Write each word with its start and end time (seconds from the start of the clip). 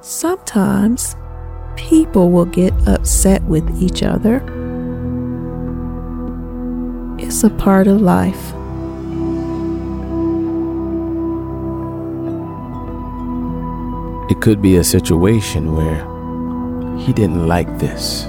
sometimes 0.00 1.16
people 1.76 2.30
will 2.30 2.44
get 2.44 2.72
upset 2.86 3.42
with 3.44 3.82
each 3.82 4.02
other. 4.02 4.36
It's 7.18 7.44
a 7.44 7.50
part 7.50 7.86
of 7.86 8.00
life. 8.00 8.54
It 14.30 14.40
could 14.40 14.60
be 14.60 14.76
a 14.76 14.84
situation 14.84 15.74
where 15.74 16.04
he 16.98 17.12
didn't 17.12 17.46
like 17.46 17.78
this. 17.78 18.26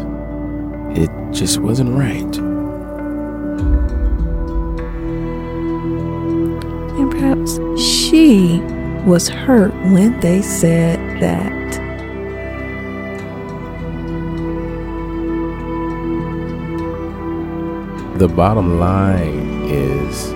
It 0.95 1.09
just 1.31 1.59
wasn't 1.59 1.95
right. 1.97 2.37
And 6.97 7.11
perhaps 7.11 7.59
she 7.79 8.59
was 9.05 9.27
hurt 9.27 9.73
when 9.91 10.19
they 10.19 10.41
said 10.41 10.99
that. 11.21 11.48
The 18.19 18.27
bottom 18.27 18.81
line 18.81 19.69
is 19.69 20.33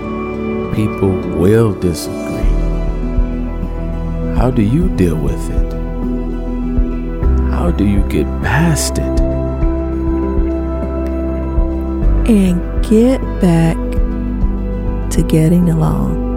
people 0.73 1.11
will 1.37 1.73
disagree. 1.73 2.55
How 4.37 4.49
do 4.49 4.61
you 4.61 4.87
deal 4.95 5.17
with 5.17 5.51
it? 5.51 5.73
How 7.51 7.71
do 7.71 7.85
you 7.85 8.01
get 8.07 8.25
past 8.41 8.99
it? 8.99 9.19
And 12.29 12.61
get 12.85 13.19
back 13.41 13.75
to 15.11 15.21
getting 15.21 15.69
along. 15.69 16.32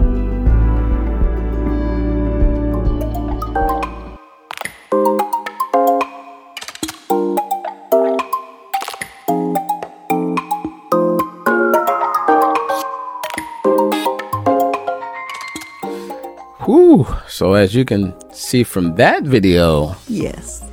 So 17.37 17.53
as 17.53 17.75
you 17.75 17.85
can 17.85 18.15
see 18.33 18.63
from 18.63 18.95
that 18.95 19.21
video, 19.21 19.95
Yes. 20.07 20.63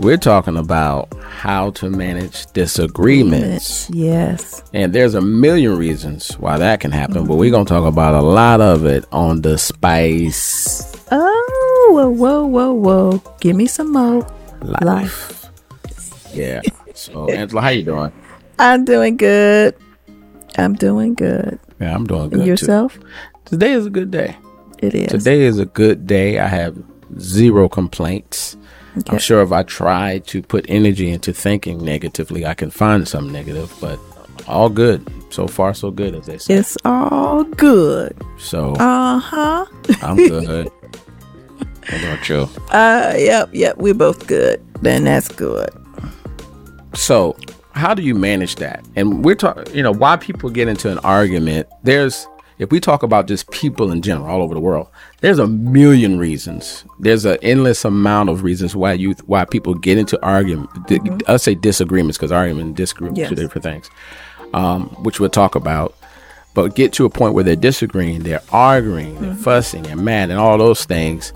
we're 0.00 0.16
talking 0.16 0.56
about 0.56 1.06
how 1.22 1.70
to 1.78 1.88
manage 1.88 2.46
disagreements. 2.52 3.88
Yes. 3.94 4.64
And 4.74 4.92
there's 4.92 5.14
a 5.14 5.20
million 5.20 5.76
reasons 5.78 6.32
why 6.40 6.58
that 6.58 6.80
can 6.80 6.90
happen, 6.90 7.26
but 7.28 7.36
we're 7.36 7.52
going 7.52 7.64
to 7.64 7.72
talk 7.72 7.86
about 7.86 8.14
a 8.14 8.22
lot 8.26 8.60
of 8.60 8.86
it 8.86 9.04
on 9.12 9.42
the 9.42 9.56
spice 9.56 10.82
Oh, 11.12 11.90
whoa, 11.94 12.08
whoa, 12.10 12.44
whoa, 12.44 12.72
whoa. 12.72 13.22
Give 13.40 13.54
me 13.54 13.66
some 13.68 13.92
more. 13.92 14.26
life. 14.62 14.82
Life. 14.82 15.48
Yeah. 16.34 16.60
So, 16.94 17.28
Angela, 17.30 17.60
how 17.62 17.68
you 17.68 17.84
doing? 17.84 18.12
I'm 18.58 18.84
doing 18.84 19.16
good. 19.16 19.76
I'm 20.58 20.74
doing 20.74 21.14
good. 21.14 21.60
Yeah, 21.80 21.94
I'm 21.94 22.04
doing 22.04 22.22
And 22.22 22.30
good. 22.32 22.40
too. 22.42 22.46
yourself? 22.50 22.98
Today 23.44 23.72
is 23.72 23.86
a 23.86 23.90
good 23.90 24.10
day. 24.10 24.34
It 24.80 24.94
is. 24.94 25.10
Today 25.10 25.42
is 25.42 25.58
a 25.58 25.66
good 25.66 26.06
day. 26.06 26.38
I 26.38 26.46
have 26.48 26.76
zero 27.18 27.68
complaints. 27.68 28.56
I'm 29.08 29.18
sure 29.18 29.40
if 29.42 29.52
I 29.52 29.62
try 29.62 30.18
to 30.26 30.42
put 30.42 30.66
energy 30.68 31.10
into 31.10 31.32
thinking 31.32 31.84
negatively, 31.84 32.44
I 32.44 32.54
can 32.54 32.70
find 32.70 33.06
some 33.06 33.30
negative, 33.30 33.72
but 33.80 33.98
all 34.48 34.68
good. 34.68 35.06
So 35.32 35.46
far, 35.46 35.74
so 35.74 35.90
good, 35.92 36.14
as 36.16 36.26
they 36.26 36.38
say. 36.38 36.54
It's 36.54 36.76
all 36.84 37.44
good. 37.44 38.16
So 38.38 38.72
Uh 38.74 39.18
huh. 39.20 39.66
I'm 40.02 40.16
good. 40.28 40.68
What 41.88 42.02
about 42.02 42.28
you? 42.28 42.48
Uh, 42.70 43.14
yep, 43.16 43.48
yep. 43.52 43.76
We're 43.78 43.94
both 43.94 44.26
good. 44.26 44.60
Then 44.82 45.04
that's 45.04 45.28
good. 45.28 45.70
So, 46.94 47.36
how 47.72 47.94
do 47.94 48.02
you 48.02 48.14
manage 48.14 48.56
that? 48.56 48.84
And 48.96 49.24
we're 49.24 49.34
talking, 49.36 49.72
you 49.74 49.82
know, 49.82 49.92
why 49.92 50.16
people 50.16 50.50
get 50.50 50.66
into 50.68 50.90
an 50.90 50.98
argument. 50.98 51.68
There's, 51.84 52.26
if 52.60 52.70
we 52.70 52.78
talk 52.78 53.02
about 53.02 53.26
just 53.26 53.50
people 53.50 53.90
in 53.90 54.02
general, 54.02 54.28
all 54.28 54.42
over 54.42 54.52
the 54.52 54.60
world, 54.60 54.86
there's 55.22 55.38
a 55.38 55.46
million 55.46 56.18
reasons. 56.18 56.84
There's 56.98 57.24
an 57.24 57.38
endless 57.40 57.86
amount 57.86 58.28
of 58.28 58.42
reasons 58.42 58.76
why 58.76 58.92
you, 58.92 59.12
why 59.24 59.46
people 59.46 59.74
get 59.74 59.96
into 59.96 60.22
argument. 60.22 60.68
I'll 61.26 61.38
say 61.38 61.54
disagreements 61.54 62.18
because 62.18 62.30
argument 62.30 62.66
and 62.66 62.76
disagreement 62.76 63.18
are 63.18 63.34
different 63.34 63.62
things, 63.62 63.90
um, 64.52 64.90
which 65.02 65.18
we'll 65.18 65.30
talk 65.30 65.54
about. 65.54 65.96
But 66.52 66.74
get 66.74 66.92
to 66.94 67.06
a 67.06 67.10
point 67.10 67.32
where 67.32 67.44
they're 67.44 67.56
disagreeing, 67.56 68.24
they're 68.24 68.42
arguing, 68.50 69.18
they're 69.22 69.34
fussing, 69.34 69.86
and 69.86 70.04
mad, 70.04 70.28
and 70.28 70.38
all 70.38 70.58
those 70.58 70.84
things. 70.84 71.32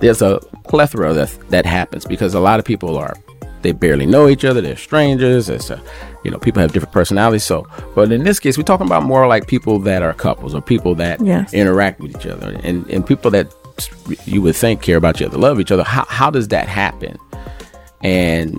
There's 0.00 0.22
a 0.22 0.38
plethora 0.64 1.12
that 1.12 1.36
that 1.50 1.66
happens 1.66 2.06
because 2.06 2.32
a 2.32 2.40
lot 2.40 2.58
of 2.58 2.64
people 2.64 2.96
are 2.96 3.14
they 3.62 3.72
barely 3.72 4.06
know 4.06 4.28
each 4.28 4.44
other. 4.44 4.60
They're 4.60 4.76
strangers. 4.76 5.48
It's 5.48 5.70
a, 5.70 5.80
you 6.24 6.30
know, 6.30 6.38
people 6.38 6.60
have 6.62 6.72
different 6.72 6.92
personalities. 6.92 7.44
So, 7.44 7.66
but 7.94 8.10
in 8.12 8.24
this 8.24 8.38
case, 8.40 8.56
we're 8.56 8.64
talking 8.64 8.86
about 8.86 9.02
more 9.04 9.26
like 9.26 9.46
people 9.46 9.78
that 9.80 10.02
are 10.02 10.12
couples 10.12 10.54
or 10.54 10.60
people 10.60 10.94
that 10.96 11.20
Yes. 11.20 11.52
interact 11.54 12.00
with 12.00 12.14
each 12.16 12.26
other 12.26 12.58
and, 12.62 12.86
and 12.90 13.06
people 13.06 13.30
that 13.32 13.52
you 14.26 14.42
would 14.42 14.54
think 14.56 14.82
care 14.82 14.96
about 14.96 15.16
each 15.20 15.26
other, 15.26 15.38
love 15.38 15.58
each 15.60 15.72
other. 15.72 15.82
How, 15.84 16.04
how 16.08 16.30
does 16.30 16.48
that 16.48 16.68
happen? 16.68 17.16
And, 18.02 18.54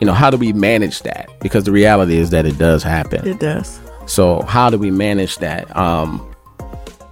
you 0.00 0.06
know, 0.06 0.12
how 0.12 0.30
do 0.30 0.36
we 0.36 0.52
manage 0.52 1.02
that? 1.02 1.28
Because 1.40 1.64
the 1.64 1.72
reality 1.72 2.16
is 2.16 2.30
that 2.30 2.46
it 2.46 2.58
does 2.58 2.82
happen. 2.82 3.26
It 3.26 3.38
does. 3.40 3.80
So 4.06 4.42
how 4.42 4.70
do 4.70 4.78
we 4.78 4.90
manage 4.90 5.36
that? 5.38 5.74
Um, 5.76 6.18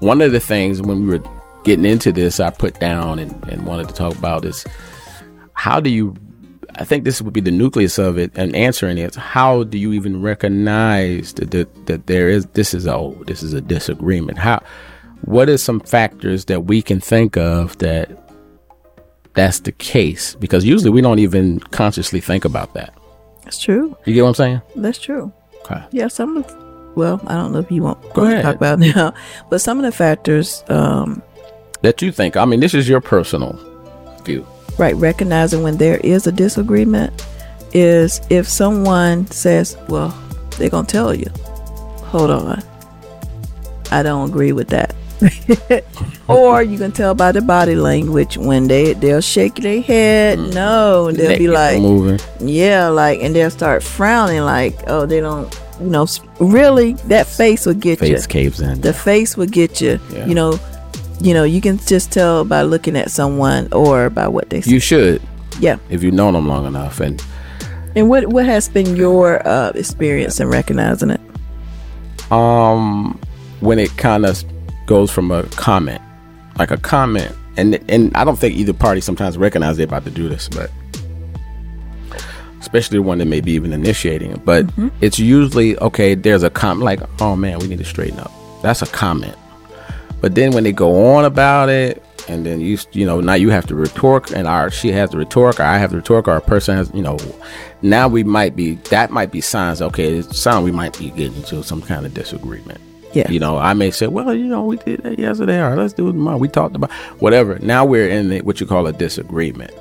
one 0.00 0.20
of 0.20 0.32
the 0.32 0.40
things 0.40 0.80
when 0.82 1.06
we 1.06 1.18
were 1.18 1.24
getting 1.64 1.84
into 1.84 2.12
this, 2.12 2.40
I 2.40 2.50
put 2.50 2.78
down 2.80 3.18
and, 3.18 3.32
and 3.48 3.66
wanted 3.66 3.88
to 3.88 3.94
talk 3.94 4.14
about 4.16 4.44
is 4.44 4.64
how 5.54 5.80
do 5.80 5.88
you? 5.90 6.14
I 6.76 6.84
think 6.84 7.04
this 7.04 7.22
would 7.22 7.32
be 7.32 7.40
the 7.40 7.50
nucleus 7.50 7.98
of 7.98 8.18
it, 8.18 8.32
and 8.34 8.54
answering 8.56 8.98
it. 8.98 9.14
How 9.14 9.64
do 9.64 9.78
you 9.78 9.92
even 9.92 10.20
recognize 10.22 11.32
that 11.34 11.50
that, 11.52 11.86
that 11.86 12.06
there 12.06 12.28
is 12.28 12.46
this 12.46 12.74
is 12.74 12.86
a 12.86 12.94
oh, 12.94 13.22
this 13.26 13.42
is 13.42 13.52
a 13.52 13.60
disagreement? 13.60 14.38
How? 14.38 14.62
What 15.22 15.48
are 15.48 15.56
some 15.56 15.80
factors 15.80 16.46
that 16.46 16.66
we 16.66 16.82
can 16.82 17.00
think 17.00 17.36
of 17.36 17.78
that 17.78 18.10
that's 19.34 19.60
the 19.60 19.72
case? 19.72 20.34
Because 20.34 20.64
usually 20.64 20.90
we 20.90 21.00
don't 21.00 21.18
even 21.18 21.60
consciously 21.60 22.20
think 22.20 22.44
about 22.44 22.74
that. 22.74 22.92
That's 23.44 23.58
true. 23.60 23.96
You 24.04 24.14
get 24.14 24.22
what 24.22 24.28
I'm 24.28 24.34
saying? 24.34 24.62
That's 24.76 24.98
true. 24.98 25.32
Okay. 25.64 25.82
Yeah, 25.92 26.08
some 26.08 26.36
of 26.38 26.64
well, 26.96 27.20
I 27.26 27.34
don't 27.34 27.52
know 27.52 27.58
if 27.58 27.70
you 27.70 27.82
want 27.82 28.00
Go 28.14 28.28
to 28.28 28.42
talk 28.42 28.56
about 28.56 28.80
it 28.80 28.94
now, 28.94 29.14
but 29.50 29.60
some 29.60 29.78
of 29.78 29.84
the 29.84 29.92
factors, 29.92 30.62
um, 30.68 31.22
That 31.82 32.00
you 32.02 32.12
think. 32.12 32.36
I 32.36 32.44
mean, 32.44 32.60
this 32.60 32.74
is 32.74 32.88
your 32.88 33.00
personal 33.00 33.58
view. 34.24 34.46
Right, 34.78 34.94
recognizing 34.96 35.62
when 35.62 35.76
there 35.76 35.98
is 35.98 36.26
a 36.26 36.32
disagreement 36.32 37.26
is 37.72 38.20
if 38.30 38.48
someone 38.48 39.26
says, 39.30 39.76
"Well, 39.88 40.16
they're 40.58 40.70
gonna 40.70 40.86
tell 40.86 41.14
you, 41.14 41.26
hold 42.04 42.30
on, 42.30 42.62
I 43.90 44.02
don't 44.02 44.30
agree 44.30 44.52
with 44.52 44.68
that," 44.68 44.94
or 46.28 46.62
you 46.62 46.78
can 46.78 46.92
tell 46.92 47.14
by 47.14 47.32
the 47.32 47.42
body 47.42 47.74
language 47.74 48.36
when 48.36 48.68
they 48.68 48.94
they'll 48.94 49.20
shake 49.20 49.56
their 49.56 49.80
head, 49.80 50.38
mm. 50.38 50.54
no, 50.54 51.08
and 51.08 51.18
they'll 51.18 51.30
Neck 51.30 51.38
be 51.38 51.48
like, 51.48 51.80
moving. 51.80 52.20
Yeah, 52.40 52.88
like, 52.88 53.20
and 53.20 53.34
they'll 53.34 53.50
start 53.50 53.82
frowning, 53.82 54.42
like, 54.42 54.76
oh, 54.86 55.06
they 55.06 55.20
don't, 55.20 55.52
you 55.80 55.88
know, 55.88 56.06
really, 56.38 56.94
that 57.08 57.26
face 57.26 57.66
will 57.66 57.74
get 57.74 57.98
face 57.98 58.22
you. 58.22 58.28
caves 58.28 58.60
in. 58.60 58.80
The 58.80 58.92
face 58.92 59.36
will 59.36 59.46
get 59.46 59.80
you. 59.80 59.98
Yeah. 60.12 60.26
You 60.26 60.34
know, 60.34 60.60
you 61.24 61.32
know, 61.34 61.44
you 61.44 61.60
can 61.60 61.78
just 61.78 62.12
tell 62.12 62.44
by 62.44 62.62
looking 62.62 62.96
at 62.96 63.10
someone 63.10 63.68
or 63.72 64.10
by 64.10 64.28
what 64.28 64.50
they 64.50 64.60
say. 64.60 64.70
you 64.70 64.78
should, 64.80 65.22
yeah. 65.58 65.76
if 65.88 66.02
you've 66.02 66.14
known 66.14 66.34
them 66.34 66.46
long 66.46 66.66
enough. 66.66 67.00
And 67.00 67.22
And 67.96 68.08
what 68.10 68.26
what 68.28 68.44
has 68.44 68.68
been 68.68 68.94
your 68.96 69.40
uh, 69.48 69.70
experience 69.74 70.38
in 70.40 70.48
recognizing 70.48 71.10
it? 71.10 71.20
um, 72.30 73.18
when 73.60 73.78
it 73.78 73.90
kind 73.96 74.26
of 74.26 74.44
goes 74.86 75.10
from 75.10 75.30
a 75.30 75.42
comment, 75.56 76.02
like 76.58 76.70
a 76.70 76.76
comment, 76.78 77.32
and 77.56 77.78
and 77.88 78.14
I 78.16 78.24
don't 78.24 78.38
think 78.38 78.56
either 78.56 78.72
party 78.74 79.00
sometimes 79.00 79.38
recognize 79.38 79.76
they're 79.76 79.86
about 79.86 80.04
to 80.04 80.10
do 80.10 80.28
this, 80.28 80.48
but 80.48 80.70
especially 82.60 82.98
the 82.98 83.02
one 83.02 83.18
that 83.18 83.26
may 83.26 83.40
be 83.40 83.52
even 83.52 83.72
initiating 83.72 84.30
it. 84.32 84.44
But 84.44 84.66
it's 85.00 85.18
usually 85.18 85.78
okay. 85.78 86.14
There's 86.14 86.42
a 86.42 86.50
comment 86.50 86.84
like, 86.84 87.00
"Oh 87.20 87.36
man, 87.36 87.58
we 87.60 87.68
need 87.68 87.78
to 87.78 87.84
straighten 87.84 88.18
up." 88.18 88.32
That's 88.62 88.82
a 88.82 88.86
comment. 88.86 89.36
But 90.24 90.36
then 90.36 90.52
when 90.52 90.64
they 90.64 90.72
go 90.72 91.16
on 91.16 91.26
about 91.26 91.68
it, 91.68 92.02
and 92.28 92.46
then 92.46 92.58
you 92.62 92.78
you 92.92 93.04
know 93.04 93.20
now 93.20 93.34
you 93.34 93.50
have 93.50 93.66
to 93.66 93.74
retort, 93.74 94.30
and 94.30 94.48
our 94.48 94.70
she 94.70 94.90
has 94.90 95.10
to 95.10 95.18
retort, 95.18 95.60
or 95.60 95.64
I 95.64 95.76
have 95.76 95.90
to 95.90 95.96
retort, 95.96 96.26
or 96.28 96.34
a 96.34 96.40
person 96.40 96.78
has 96.78 96.90
you 96.94 97.02
know. 97.02 97.18
Now 97.82 98.08
we 98.08 98.24
might 98.24 98.56
be 98.56 98.76
that 98.88 99.10
might 99.10 99.30
be 99.30 99.42
signs. 99.42 99.82
Okay, 99.82 100.14
it's 100.14 100.38
sign 100.38 100.64
we 100.64 100.72
might 100.72 100.98
be 100.98 101.10
getting 101.10 101.36
into 101.36 101.62
some 101.62 101.82
kind 101.82 102.06
of 102.06 102.14
disagreement. 102.14 102.80
Yeah. 103.12 103.30
You 103.30 103.38
know, 103.38 103.58
I 103.58 103.74
may 103.74 103.90
say, 103.90 104.06
well, 104.06 104.32
you 104.32 104.46
know, 104.46 104.64
we 104.64 104.78
did 104.78 105.02
that 105.02 105.18
yesterday, 105.18 105.60
or 105.60 105.76
let's 105.76 105.92
do 105.92 106.08
it 106.08 106.12
tomorrow. 106.12 106.38
We 106.38 106.48
talked 106.48 106.74
about 106.74 106.90
whatever. 107.20 107.58
Now 107.58 107.84
we're 107.84 108.08
in 108.08 108.30
the, 108.30 108.40
what 108.40 108.60
you 108.60 108.66
call 108.66 108.86
a 108.86 108.94
disagreement. 108.94 109.72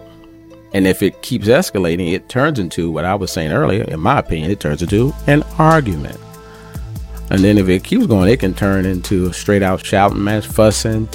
And 0.74 0.88
if 0.88 1.02
it 1.02 1.22
keeps 1.22 1.48
escalating, 1.48 2.12
it 2.12 2.28
turns 2.28 2.60
into 2.60 2.92
what 2.92 3.06
I 3.06 3.16
was 3.16 3.32
saying 3.32 3.54
earlier, 3.54 3.84
in 3.84 4.02
my 4.02 4.20
opinion, 4.20 4.52
it 4.52 4.60
turns 4.60 4.82
into 4.82 5.14
an 5.26 5.44
argument. 5.58 6.20
And 7.34 7.44
then 7.44 7.58
if 7.58 7.68
it 7.68 7.84
keeps 7.84 8.06
going, 8.06 8.30
it 8.30 8.40
can 8.40 8.54
turn 8.54 8.86
into 8.86 9.26
a 9.26 9.34
straight 9.34 9.64
out 9.64 9.84
shouting 9.86 10.24
match, 10.24 10.46
fussing, 10.48 11.10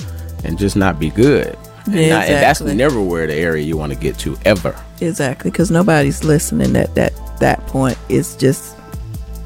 and 0.44 0.59
just 0.59 0.75
not 0.76 0.99
be 0.99 1.11
good. 1.11 1.56
And, 1.87 1.94
Yeah, 1.94 2.09
not- 2.19 2.25
and 2.29 2.35
that's 2.43 2.61
never 2.61 3.00
where 3.00 3.26
the 3.26 3.35
area 3.37 3.65
you 3.65 3.76
want 3.76 3.93
to 3.93 3.99
get 3.99 4.19
to 4.19 4.37
ever. 4.44 4.75
Exactly, 5.00 5.50
because 5.50 5.70
nobody's 5.70 6.25
listening 6.25 6.76
at 6.76 6.94
that 6.97 7.12
that 7.38 7.65
point. 7.69 7.97
It's 8.09 8.35
just 8.35 8.75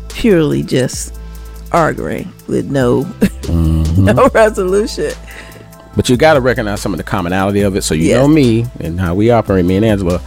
purely 0.08 0.62
just 0.62 1.14
arguing 1.72 2.32
with 2.48 2.70
no 2.70 3.04
Mm-hmm. 3.42 4.04
no 4.06 4.28
resolution. 4.30 5.12
But 5.94 6.08
you 6.08 6.16
got 6.16 6.34
to 6.34 6.40
recognize 6.40 6.80
some 6.80 6.94
of 6.94 6.96
the 6.96 7.04
commonality 7.04 7.60
of 7.60 7.76
it. 7.76 7.82
So 7.82 7.92
you 7.92 8.04
Yes. 8.08 8.14
know 8.16 8.28
me 8.28 8.64
and 8.80 8.98
how 8.98 9.14
we 9.14 9.30
operate, 9.30 9.66
me 9.66 9.76
and 9.76 9.84
Angela. 9.84 10.18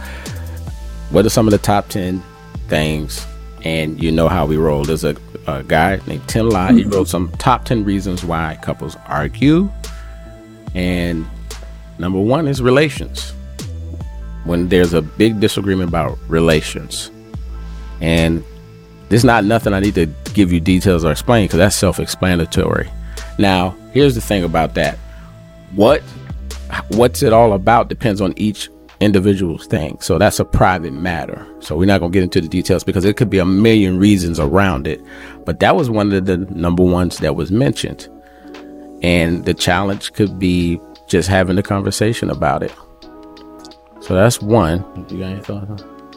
What 1.10 1.26
are 1.26 1.28
some 1.30 1.48
of 1.48 1.50
the 1.50 1.58
top 1.58 1.88
10 1.88 2.22
things? 2.68 3.26
And 3.66 4.00
you 4.00 4.12
know 4.12 4.28
how 4.28 4.46
we 4.46 4.56
roll. 4.56 4.84
There's 4.84 5.02
a, 5.02 5.16
a 5.48 5.64
guy 5.64 5.98
named 6.06 6.28
Tim 6.28 6.48
Lott. 6.48 6.74
He 6.74 6.84
wrote 6.84 7.08
some 7.08 7.32
top 7.32 7.64
10 7.64 7.82
reasons 7.82 8.24
why 8.24 8.56
couples 8.62 8.96
argue. 9.06 9.68
And 10.76 11.26
number 11.98 12.20
one 12.20 12.46
is 12.46 12.62
relations. 12.62 13.32
When 14.44 14.68
there's 14.68 14.92
a 14.92 15.02
big 15.02 15.40
disagreement 15.40 15.88
about 15.88 16.16
relations. 16.28 17.10
And 18.00 18.44
there's 19.08 19.24
not 19.24 19.42
nothing 19.44 19.74
I 19.74 19.80
need 19.80 19.96
to 19.96 20.06
give 20.32 20.52
you 20.52 20.60
details 20.60 21.04
or 21.04 21.10
explain 21.10 21.46
because 21.46 21.58
that's 21.58 21.74
self 21.74 21.98
explanatory. 21.98 22.88
Now, 23.36 23.70
here's 23.92 24.14
the 24.14 24.20
thing 24.20 24.44
about 24.44 24.74
that 24.74 24.96
what 25.74 26.02
what's 26.90 27.24
it 27.24 27.32
all 27.32 27.52
about 27.52 27.88
depends 27.88 28.20
on 28.20 28.32
each 28.36 28.70
individual's 29.00 29.66
thing. 29.66 29.98
So 30.00 30.18
that's 30.18 30.40
a 30.40 30.44
private 30.44 30.92
matter. 30.92 31.46
So 31.60 31.76
we're 31.76 31.86
not 31.86 32.00
going 32.00 32.12
to 32.12 32.16
get 32.16 32.22
into 32.22 32.40
the 32.40 32.48
details 32.48 32.84
because 32.84 33.04
it 33.04 33.16
could 33.16 33.30
be 33.30 33.38
a 33.38 33.44
million 33.44 33.98
reasons 33.98 34.40
around 34.40 34.86
it. 34.86 35.00
But 35.44 35.60
that 35.60 35.76
was 35.76 35.90
one 35.90 36.12
of 36.12 36.26
the 36.26 36.38
number 36.38 36.82
ones 36.82 37.18
that 37.18 37.36
was 37.36 37.50
mentioned. 37.50 38.08
And 39.02 39.44
the 39.44 39.54
challenge 39.54 40.12
could 40.14 40.38
be 40.38 40.80
just 41.08 41.28
having 41.28 41.58
a 41.58 41.62
conversation 41.62 42.30
about 42.30 42.62
it. 42.62 42.74
So 44.00 44.14
that's 44.14 44.40
one. 44.40 44.84
You 45.10 45.18
got 45.18 45.30
any 45.30 45.42
thoughts 45.42 45.70
on? 45.70 46.16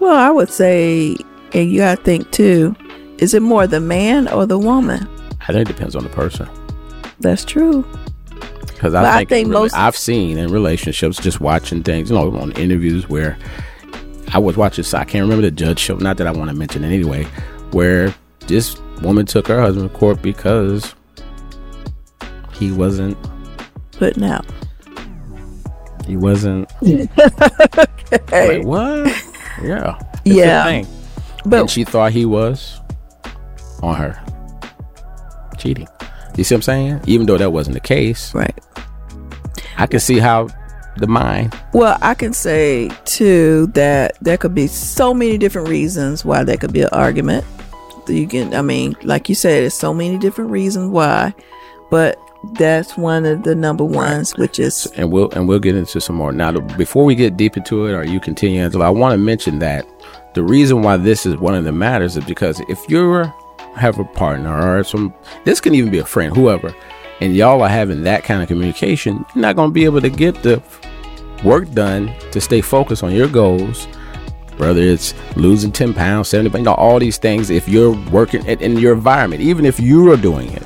Well, 0.00 0.16
I 0.16 0.30
would 0.30 0.50
say, 0.50 1.16
and 1.54 1.70
you 1.70 1.78
gotta 1.78 2.00
think 2.02 2.30
too. 2.30 2.76
Is 3.18 3.34
it 3.34 3.42
more 3.42 3.66
the 3.66 3.80
man 3.80 4.28
or 4.28 4.46
the 4.46 4.58
woman? 4.58 5.08
I 5.40 5.52
think 5.52 5.68
it 5.68 5.72
depends 5.72 5.96
on 5.96 6.04
the 6.04 6.10
person. 6.10 6.48
That's 7.20 7.44
true. 7.44 7.84
Because 8.78 8.94
I 8.94 9.18
I 9.20 9.24
think, 9.24 9.48
most- 9.48 9.74
I've 9.74 9.96
seen 9.96 10.38
in 10.38 10.52
relationships, 10.52 11.16
just 11.18 11.40
watching 11.40 11.82
things, 11.82 12.10
you 12.10 12.16
know, 12.16 12.36
on 12.38 12.52
interviews 12.52 13.08
where 13.08 13.36
I 14.32 14.38
was 14.38 14.56
watching, 14.56 14.84
so 14.84 14.98
I 14.98 15.04
can't 15.04 15.22
remember 15.22 15.42
the 15.42 15.50
judge 15.50 15.80
show, 15.80 15.96
not 15.96 16.16
that 16.18 16.28
I 16.28 16.30
want 16.30 16.48
to 16.50 16.54
mention 16.56 16.84
it 16.84 16.86
anyway, 16.94 17.24
where 17.72 18.14
this 18.46 18.78
woman 19.02 19.26
took 19.26 19.48
her 19.48 19.60
husband 19.60 19.90
to 19.90 19.98
court 19.98 20.22
because 20.22 20.94
he 22.54 22.70
wasn't, 22.70 23.16
Putting 23.92 24.22
out. 24.22 24.46
he 26.06 26.16
wasn't, 26.16 26.70
Hey, 26.80 28.58
like, 28.58 28.64
what? 28.64 29.24
Yeah. 29.60 29.98
Yeah. 30.24 30.64
thing. 30.64 30.86
but 31.46 31.60
and 31.62 31.70
she 31.70 31.82
thought 31.82 32.12
he 32.12 32.24
was 32.26 32.80
on 33.82 33.96
her 33.96 34.24
cheating. 35.58 35.88
You 36.38 36.44
see 36.44 36.54
what 36.54 36.58
I'm 36.58 36.62
saying? 36.62 37.00
Even 37.06 37.26
though 37.26 37.36
that 37.36 37.50
wasn't 37.50 37.74
the 37.74 37.80
case, 37.80 38.32
right. 38.32 38.56
I 39.76 39.86
can 39.86 39.98
see 39.98 40.20
how 40.20 40.48
the 40.98 41.06
mind 41.06 41.56
Well, 41.72 41.98
I 42.00 42.14
can 42.14 42.32
say 42.32 42.90
too 43.04 43.66
that 43.74 44.16
there 44.20 44.36
could 44.36 44.54
be 44.54 44.68
so 44.68 45.12
many 45.12 45.36
different 45.36 45.68
reasons 45.68 46.24
why 46.24 46.44
there 46.44 46.56
could 46.56 46.72
be 46.72 46.82
an 46.82 46.88
argument. 46.92 47.44
You 48.06 48.26
can, 48.26 48.54
I 48.54 48.62
mean, 48.62 48.96
like 49.02 49.28
you 49.28 49.34
said, 49.34 49.62
there's 49.62 49.74
so 49.74 49.92
many 49.92 50.16
different 50.16 50.50
reasons 50.50 50.90
why, 50.90 51.34
but 51.90 52.18
that's 52.54 52.96
one 52.96 53.26
of 53.26 53.42
the 53.42 53.54
number 53.54 53.84
ones, 53.84 54.36
which 54.36 54.60
is 54.60 54.86
and 54.96 55.10
we'll 55.10 55.30
and 55.32 55.48
we'll 55.48 55.58
get 55.58 55.74
into 55.74 56.00
some 56.00 56.16
more 56.16 56.32
now. 56.32 56.52
Before 56.52 57.04
we 57.04 57.16
get 57.16 57.36
deep 57.36 57.56
into 57.56 57.86
it, 57.86 57.92
or 57.92 58.04
you 58.04 58.20
continue, 58.20 58.62
Angela, 58.62 58.86
I 58.86 58.90
want 58.90 59.12
to 59.12 59.18
mention 59.18 59.58
that 59.58 59.84
the 60.34 60.44
reason 60.44 60.82
why 60.82 60.98
this 60.98 61.26
is 61.26 61.36
one 61.36 61.56
of 61.56 61.64
the 61.64 61.72
matters 61.72 62.16
is 62.16 62.24
because 62.24 62.60
if 62.68 62.78
you 62.88 63.04
have 63.78 63.98
a 63.98 64.04
partner 64.04 64.78
or 64.78 64.84
some, 64.84 65.14
this 65.44 65.60
can 65.60 65.74
even 65.74 65.90
be 65.90 65.98
a 65.98 66.04
friend, 66.04 66.34
whoever, 66.34 66.74
and 67.20 67.34
y'all 67.34 67.62
are 67.62 67.68
having 67.68 68.02
that 68.04 68.24
kind 68.24 68.42
of 68.42 68.48
communication, 68.48 69.24
you're 69.34 69.42
not 69.42 69.56
going 69.56 69.70
to 69.70 69.74
be 69.74 69.84
able 69.84 70.00
to 70.00 70.10
get 70.10 70.42
the 70.42 70.62
work 71.44 71.70
done 71.72 72.12
to 72.32 72.40
stay 72.40 72.60
focused 72.60 73.02
on 73.02 73.12
your 73.12 73.28
goals. 73.28 73.86
Whether 74.56 74.82
it's 74.82 75.14
losing 75.36 75.70
10 75.70 75.94
pounds, 75.94 76.28
70 76.28 76.50
pounds, 76.50 76.58
you 76.60 76.64
know, 76.64 76.74
all 76.74 76.98
these 76.98 77.16
things, 77.16 77.48
if 77.48 77.68
you're 77.68 77.92
working 78.10 78.44
in, 78.46 78.60
in 78.60 78.76
your 78.78 78.92
environment, 78.92 79.40
even 79.40 79.64
if 79.64 79.78
you 79.78 80.10
are 80.10 80.16
doing 80.16 80.52
it, 80.52 80.64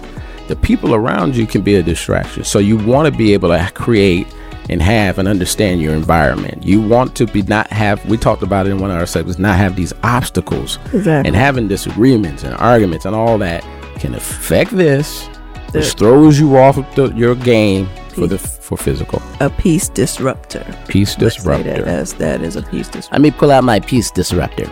the 0.49 0.57
people 0.57 0.95
around 0.95 1.37
you 1.37 1.47
can 1.47 1.61
be 1.61 1.77
a 1.77 1.83
distraction. 1.83 2.43
So 2.43 2.59
you 2.59 2.79
want 2.79 3.13
to 3.13 3.17
be 3.17 3.35
able 3.35 3.51
to 3.51 3.71
create 3.75 4.27
and 4.69 4.81
have 4.83 5.19
and 5.19 5.27
understand 5.29 5.81
your 5.83 5.95
environment. 5.95 6.63
You 6.63 6.81
want 6.81 7.15
to 7.17 7.27
be 7.27 7.43
not 7.43 7.67
have 7.69 8.05
we 8.07 8.17
talked 8.17 8.43
about 8.43 8.67
it 8.67 8.71
in 8.71 8.79
one 8.79 8.91
of 8.91 8.97
our 8.97 9.07
segments, 9.07 9.39
not 9.39 9.57
have 9.57 9.77
these 9.77 9.93
obstacles 10.03 10.79
Exactly. 10.93 11.29
and 11.29 11.35
having 11.37 11.69
disagreements 11.69 12.45
and 12.45 12.55
arguments 12.55 13.05
and 13.05 13.15
all 13.15 13.39
that 13.39 13.65
can 13.97 14.15
affect 14.15 14.71
this, 14.71 15.27
which 15.73 15.93
The- 15.93 15.99
throws 15.99 16.39
you 16.41 16.57
off 16.57 16.77
of 16.79 16.87
the, 16.95 17.09
your 17.17 17.35
game 17.35 17.89
for 18.15 18.27
the 18.27 18.37
for 18.39 18.77
physical 18.77 19.23
a 19.41 19.49
peace 19.49 19.89
disruptor. 19.89 20.65
peace 20.87 21.15
say 21.15 21.21
that 21.21 21.25
disruptor. 21.35 21.85
as 21.87 22.13
that 22.15 22.43
is 22.43 22.57
a 22.57 22.63
peace 22.63 22.87
disruptor. 22.89 23.13
Let 23.15 23.21
me 23.23 23.31
pull 23.31 23.51
out 23.51 23.65
my 23.65 23.81
peace 23.81 24.11
disruptor, 24.11 24.65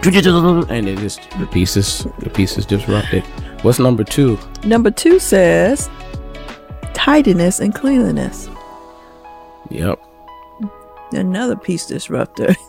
and 0.69 0.87
it 0.89 0.99
is 1.01 1.19
the 1.39 1.47
piece 1.47 1.75
is 1.77 2.07
the 2.19 2.29
piece 2.31 2.59
is 2.59 2.67
disrupted. 2.67 3.25
What's 3.63 3.79
number 3.79 4.05
two? 4.05 4.39
Number 4.65 4.91
two 4.91 5.19
says 5.19 5.89
tidiness 6.93 7.61
and 7.61 7.75
cleanliness. 7.75 8.49
Yep. 9.71 9.99
Another 11.13 11.57
peace 11.57 11.87
disruptor. 11.87 12.55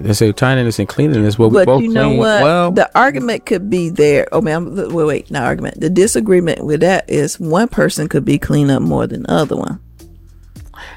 They 0.00 0.12
say 0.12 0.30
tidiness 0.30 0.78
and 0.78 0.88
cleanliness. 0.88 1.38
Well, 1.40 1.50
we 1.50 1.54
but 1.54 1.66
both 1.66 1.82
you 1.82 1.88
know 1.88 2.04
clean. 2.08 2.18
what? 2.18 2.42
Well, 2.42 2.70
the 2.70 2.88
argument 2.96 3.46
could 3.46 3.68
be 3.68 3.88
there. 3.88 4.28
Oh 4.30 4.40
man, 4.40 4.56
I'm, 4.78 4.94
wait, 4.94 5.04
wait, 5.06 5.30
not 5.30 5.42
argument. 5.42 5.80
The 5.80 5.90
disagreement 5.90 6.64
with 6.64 6.80
that 6.80 7.08
is 7.10 7.40
one 7.40 7.66
person 7.66 8.08
could 8.08 8.24
be 8.24 8.38
clean 8.38 8.70
up 8.70 8.80
more 8.80 9.08
than 9.08 9.24
the 9.24 9.32
other 9.32 9.56
one. 9.56 9.80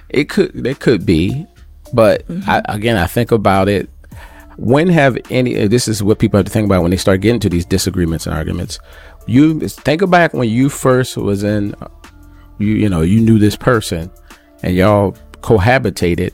it 0.09 0.29
could 0.29 0.65
it 0.67 0.79
could 0.79 1.03
be, 1.05 1.47
but 1.93 2.27
Mm-hmm. 2.27 2.47
I, 2.49 2.61
again, 2.65 2.95
I 2.97 3.07
think 3.07 3.31
about 3.31 3.67
it. 3.69 3.89
When 4.57 4.87
have 4.89 5.17
any? 5.31 5.59
uh, 5.63 5.67
This 5.67 5.87
is 5.87 6.03
what 6.03 6.19
people 6.19 6.37
have 6.37 6.45
to 6.45 6.51
think 6.51 6.65
about 6.67 6.83
when 6.83 6.91
they 6.91 6.97
start 6.97 7.21
getting 7.21 7.39
to 7.39 7.49
these 7.49 7.65
disagreements 7.65 8.27
and 8.27 8.35
arguments. 8.35 8.77
You 9.25 9.59
think 9.67 10.07
back 10.11 10.33
when 10.35 10.47
you 10.49 10.69
first 10.69 11.17
was 11.17 11.43
in, 11.43 11.73
you 12.61 12.73
you 12.75 12.89
know 12.89 13.01
you 13.01 13.19
knew 13.19 13.39
this 13.39 13.55
person, 13.55 14.11
and 14.63 14.75
y'all 14.75 15.15
cohabitated. 15.41 16.33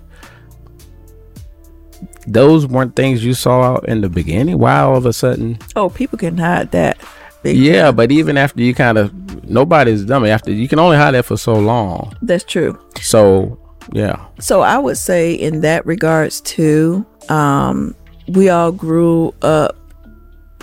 Those 2.28 2.68
weren't 2.68 2.96
things 2.96 3.24
you 3.24 3.34
saw 3.34 3.78
in 3.78 4.02
the 4.02 4.10
beginning. 4.10 4.60
Why 4.60 4.80
all 4.80 4.98
of 4.98 5.06
a 5.06 5.14
sudden? 5.14 5.58
Oh, 5.76 5.90
people 5.90 6.18
can 6.18 6.38
hide 6.38 6.72
that. 6.72 6.98
Big 7.42 7.56
Yeah, 7.58 7.92
but 7.92 8.12
even 8.12 8.38
after 8.38 8.62
you 8.62 8.74
kind 8.74 8.98
of 8.98 9.14
nobody's 9.50 10.04
dumb. 10.04 10.26
After 10.26 10.52
you 10.52 10.68
can 10.68 10.80
only 10.80 10.98
hide 10.98 11.12
that 11.12 11.24
for 11.24 11.38
so 11.38 11.54
long. 11.54 12.14
that's 12.22 12.44
true. 12.44 12.78
So 13.02 13.58
yeah, 13.94 14.26
So 14.40 14.62
I 14.62 14.78
would 14.78 14.98
say 14.98 15.34
in 15.34 15.62
that 15.62 15.86
regards 15.86 16.42
too, 16.42 17.06
um, 17.30 17.96
we 18.28 18.50
all 18.50 18.74
grew 18.74 19.34
up 19.42 19.78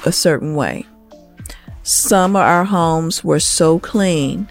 a 0.04 0.12
certain 0.12 0.54
way. 0.54 0.84
Some 1.82 2.36
of 2.36 2.42
our 2.42 2.64
homes 2.64 3.24
were 3.24 3.40
so 3.40 3.78
clean, 3.78 4.48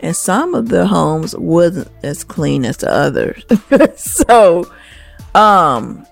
and 0.00 0.16
some 0.16 0.54
of 0.54 0.68
the 0.68 0.86
homes 0.86 1.36
wasn't 1.36 1.88
as 2.02 2.24
clean 2.24 2.64
as 2.64 2.78
the 2.78 2.92
others. 2.92 3.44
so, 3.96 4.70
um, 5.34 6.06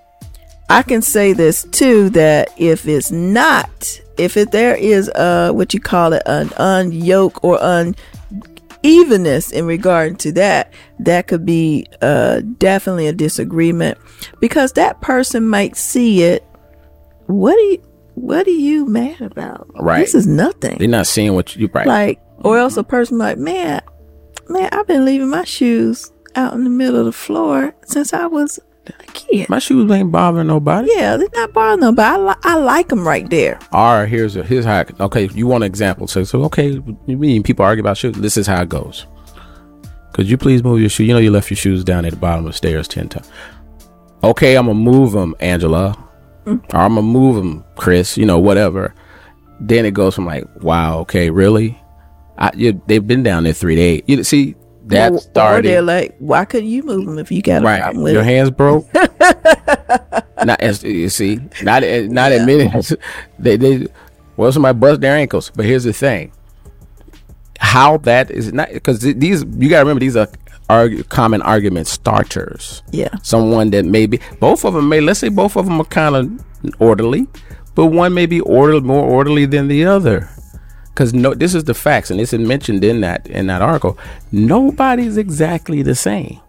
I 0.69 0.83
can 0.83 1.01
say 1.01 1.33
this 1.33 1.63
too 1.63 2.11
that 2.11 2.49
if 2.57 2.87
it's 2.87 3.11
not, 3.11 3.99
if 4.17 4.37
it 4.37 4.51
there 4.51 4.75
is 4.75 5.09
uh 5.09 5.51
what 5.51 5.73
you 5.73 5.79
call 5.79 6.13
it 6.13 6.21
an 6.27 6.49
unyoke 6.49 7.39
or 7.41 7.57
unevenness 8.83 9.51
in 9.51 9.65
regard 9.65 10.19
to 10.19 10.31
that, 10.33 10.71
that 10.99 11.27
could 11.27 11.43
be 11.43 11.87
uh 12.01 12.41
definitely 12.59 13.07
a 13.07 13.13
disagreement 13.13 13.97
because 14.39 14.73
that 14.73 15.01
person 15.01 15.47
might 15.47 15.75
see 15.75 16.21
it. 16.23 16.43
What 17.25 17.55
do 17.55 17.61
you? 17.61 17.83
What 18.13 18.45
are 18.47 18.51
you 18.51 18.85
mad 18.85 19.21
about? 19.21 19.71
Right. 19.73 19.99
This 19.99 20.13
is 20.13 20.27
nothing 20.27 20.77
they're 20.77 20.87
not 20.87 21.07
seeing 21.07 21.33
what 21.33 21.55
you 21.55 21.69
right. 21.73 21.87
like 21.87 22.19
or 22.43 22.57
else 22.57 22.77
a 22.77 22.83
person 22.83 23.17
like 23.17 23.37
man 23.37 23.81
man 24.49 24.69
i've 24.71 24.87
been 24.87 25.05
leaving 25.05 25.29
my 25.29 25.43
shoes 25.43 26.11
out 26.35 26.53
in 26.53 26.63
the 26.63 26.69
middle 26.69 26.97
of 26.99 27.05
the 27.05 27.11
floor 27.11 27.73
since 27.85 28.13
i 28.13 28.25
was 28.25 28.59
a 28.87 28.93
kid 29.13 29.47
My 29.49 29.59
shoes 29.59 29.89
ain't 29.91 30.11
bothering 30.11 30.47
nobody. 30.47 30.89
yeah 30.95 31.15
they're 31.17 31.27
not 31.35 31.53
bothering 31.53 31.81
them 31.81 31.95
but 31.95 32.05
i, 32.05 32.17
li- 32.17 32.41
I 32.43 32.57
like 32.57 32.87
them 32.87 33.07
right 33.07 33.29
there 33.29 33.59
All 33.71 33.99
right, 33.99 34.09
here's 34.09 34.35
a 34.35 34.43
here's 34.43 34.65
how. 34.65 34.79
I, 34.79 34.85
okay, 35.01 35.27
you 35.35 35.45
want 35.47 35.63
an 35.63 35.67
example? 35.67 36.07
So, 36.07 36.23
so 36.23 36.43
okay, 36.45 36.81
you 37.05 37.17
mean 37.17 37.43
people 37.43 37.63
argue 37.65 37.83
about 37.83 37.97
shoes? 37.97 38.15
This 38.15 38.35
is 38.37 38.47
how 38.47 38.61
it 38.63 38.69
goes. 38.69 39.05
Could 40.13 40.27
you 40.27 40.37
please 40.37 40.63
move 40.63 40.79
your 40.81 40.89
shoe? 40.89 41.03
You 41.03 41.13
know 41.13 41.19
you 41.19 41.29
left 41.29 41.51
your 41.51 41.57
shoes 41.57 41.83
down 41.83 42.03
at 42.05 42.11
the 42.11 42.17
bottom 42.17 42.45
of 42.45 42.51
the 42.51 42.57
stairs 42.57 42.87
ten 42.87 43.09
times. 43.09 43.29
Okay, 44.23 44.55
I'm 44.57 44.65
gonna 44.65 44.79
move 44.79 45.11
them, 45.11 45.35
Angela. 45.39 45.95
Mm-hmm. 46.45 46.75
Or 46.75 46.79
I'm 46.81 46.95
gonna 46.95 47.03
move 47.03 47.35
them, 47.35 47.63
Chris. 47.75 48.17
You 48.17 48.25
know 48.25 48.39
whatever. 48.39 48.95
Then 49.59 49.85
it 49.85 49.93
goes 49.93 50.15
from 50.15 50.25
like, 50.25 50.45
wow, 50.63 50.97
okay, 50.99 51.29
really? 51.29 51.79
I, 52.39 52.51
you, 52.55 52.81
they've 52.87 53.05
been 53.05 53.21
down 53.21 53.43
there 53.43 53.53
three 53.53 53.75
days. 53.75 54.01
You 54.07 54.23
see, 54.23 54.55
that 54.87 55.11
Or- 55.11 55.15
Or 55.15 55.19
started 55.19 55.65
they're 55.65 55.81
like, 55.83 56.15
why 56.19 56.45
couldn't 56.45 56.69
you 56.69 56.81
move 56.83 57.05
them 57.05 57.19
if 57.19 57.31
you 57.31 57.41
got 57.43 57.61
a 57.61 57.65
right. 57.65 57.81
problem 57.83 58.03
with 58.03 58.13
Your 58.13 58.21
it? 58.23 58.25
hands 58.25 58.49
broke. 58.49 58.87
not 60.45 60.59
as 60.61 60.83
you 60.83 61.09
see, 61.09 61.39
not 61.63 61.83
eh, 61.83 62.07
not 62.09 62.31
admitting 62.31 62.71
they 63.39 63.57
they 63.57 63.87
well 64.37 64.51
somebody 64.51 64.77
bust 64.79 65.01
their 65.01 65.15
ankles. 65.15 65.51
But 65.53 65.65
here's 65.65 65.83
the 65.83 65.93
thing: 65.93 66.31
how 67.59 67.97
that 67.97 68.31
is 68.31 68.53
not 68.53 68.69
because 68.71 68.99
these 69.01 69.43
you 69.57 69.69
got 69.69 69.77
to 69.79 69.83
remember 69.83 69.99
these 69.99 70.15
are 70.15 70.27
argu- 70.69 71.07
common 71.09 71.41
argument 71.41 71.87
starters. 71.87 72.81
Yeah. 72.91 73.09
someone 73.21 73.69
that 73.71 73.85
maybe 73.85 74.19
both 74.39 74.63
of 74.65 74.73
them 74.73 74.87
may 74.89 75.01
let's 75.01 75.19
say 75.19 75.29
both 75.29 75.57
of 75.57 75.65
them 75.65 75.79
are 75.81 75.85
kind 75.85 76.15
of 76.15 76.75
orderly, 76.79 77.27
but 77.75 77.87
one 77.87 78.13
may 78.13 78.25
be 78.25 78.39
orderly 78.41 78.81
more 78.81 79.05
orderly 79.05 79.45
than 79.45 79.67
the 79.67 79.85
other. 79.85 80.29
Because 80.99 81.13
no, 81.13 81.33
this 81.33 81.55
is 81.55 81.63
the 81.63 81.73
facts, 81.73 82.11
and 82.11 82.19
this 82.19 82.33
is 82.33 82.45
mentioned 82.45 82.83
in 82.83 82.99
that 82.99 83.25
in 83.27 83.47
that 83.47 83.61
article. 83.61 83.97
Nobody's 84.33 85.15
exactly 85.15 85.81
the 85.81 85.95
same. 85.95 86.41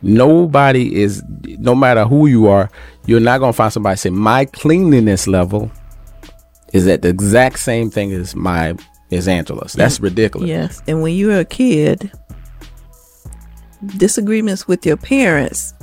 Nobody 0.00 1.02
is, 1.02 1.22
no 1.42 1.74
matter 1.74 2.06
who 2.06 2.26
you 2.26 2.46
are, 2.46 2.70
you're 3.04 3.20
not 3.20 3.40
gonna 3.40 3.52
find 3.52 3.70
somebody 3.70 3.98
say 3.98 4.08
my 4.08 4.46
cleanliness 4.46 5.26
level 5.26 5.70
is 6.72 6.88
at 6.88 7.02
the 7.02 7.10
exact 7.10 7.58
same 7.58 7.90
thing 7.90 8.12
as 8.12 8.34
my 8.34 8.74
as 9.12 9.28
Angela's. 9.28 9.74
That's 9.74 10.00
ridiculous. 10.00 10.48
Yes. 10.48 10.82
And 10.88 11.02
when 11.02 11.14
you 11.14 11.26
were 11.26 11.40
a 11.40 11.44
kid, 11.44 12.10
disagreements 13.98 14.66
with 14.66 14.86
your 14.86 14.96
parents 14.96 15.74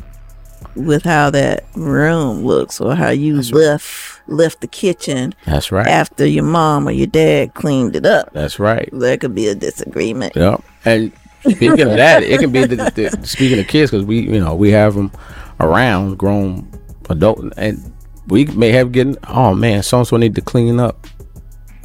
with 0.76 1.04
how 1.04 1.30
that 1.30 1.66
room 1.76 2.44
looks 2.44 2.82
or 2.82 2.96
how 2.96 3.10
you 3.10 3.42
left 3.42 4.22
left 4.28 4.62
the 4.62 4.68
kitchen 4.68 5.34
That's 5.46 5.72
right. 5.72 5.88
after 5.88 6.26
your 6.26 6.44
mom 6.44 6.88
or 6.88 6.92
your 6.92 7.08
dad 7.08 7.54
cleaned 7.54 7.96
it 7.96 8.06
up. 8.06 8.34
That's 8.34 8.60
right. 8.60 8.90
There 8.92 9.18
could 9.18 9.36
be 9.36 9.48
a 9.48 9.56
disagreement. 9.56 10.36
Yep. 10.36 10.64
And 10.86 11.12
speaking 11.42 11.82
of 11.82 11.98
that, 11.98 12.24
it 12.24 12.40
can 12.40 12.52
be 12.52 12.66
the, 12.66 12.76
the, 12.76 13.28
speaking 13.28 13.60
of 13.60 13.68
kids 13.68 13.92
because 13.92 14.06
we, 14.06 14.22
you 14.22 14.40
know, 14.40 14.56
we 14.56 14.72
have 14.72 14.96
them 14.96 15.12
around, 15.60 16.18
grown 16.18 16.68
adult, 17.10 17.44
and 17.58 17.94
we 18.28 18.46
may 18.46 18.72
have 18.72 18.92
getting. 18.92 19.18
Oh 19.28 19.54
man, 19.54 19.84
so 19.84 20.00
and 20.00 20.08
so 20.08 20.18
need 20.18 20.36
to 20.36 20.42
clean 20.42 20.80
up. 20.80 21.08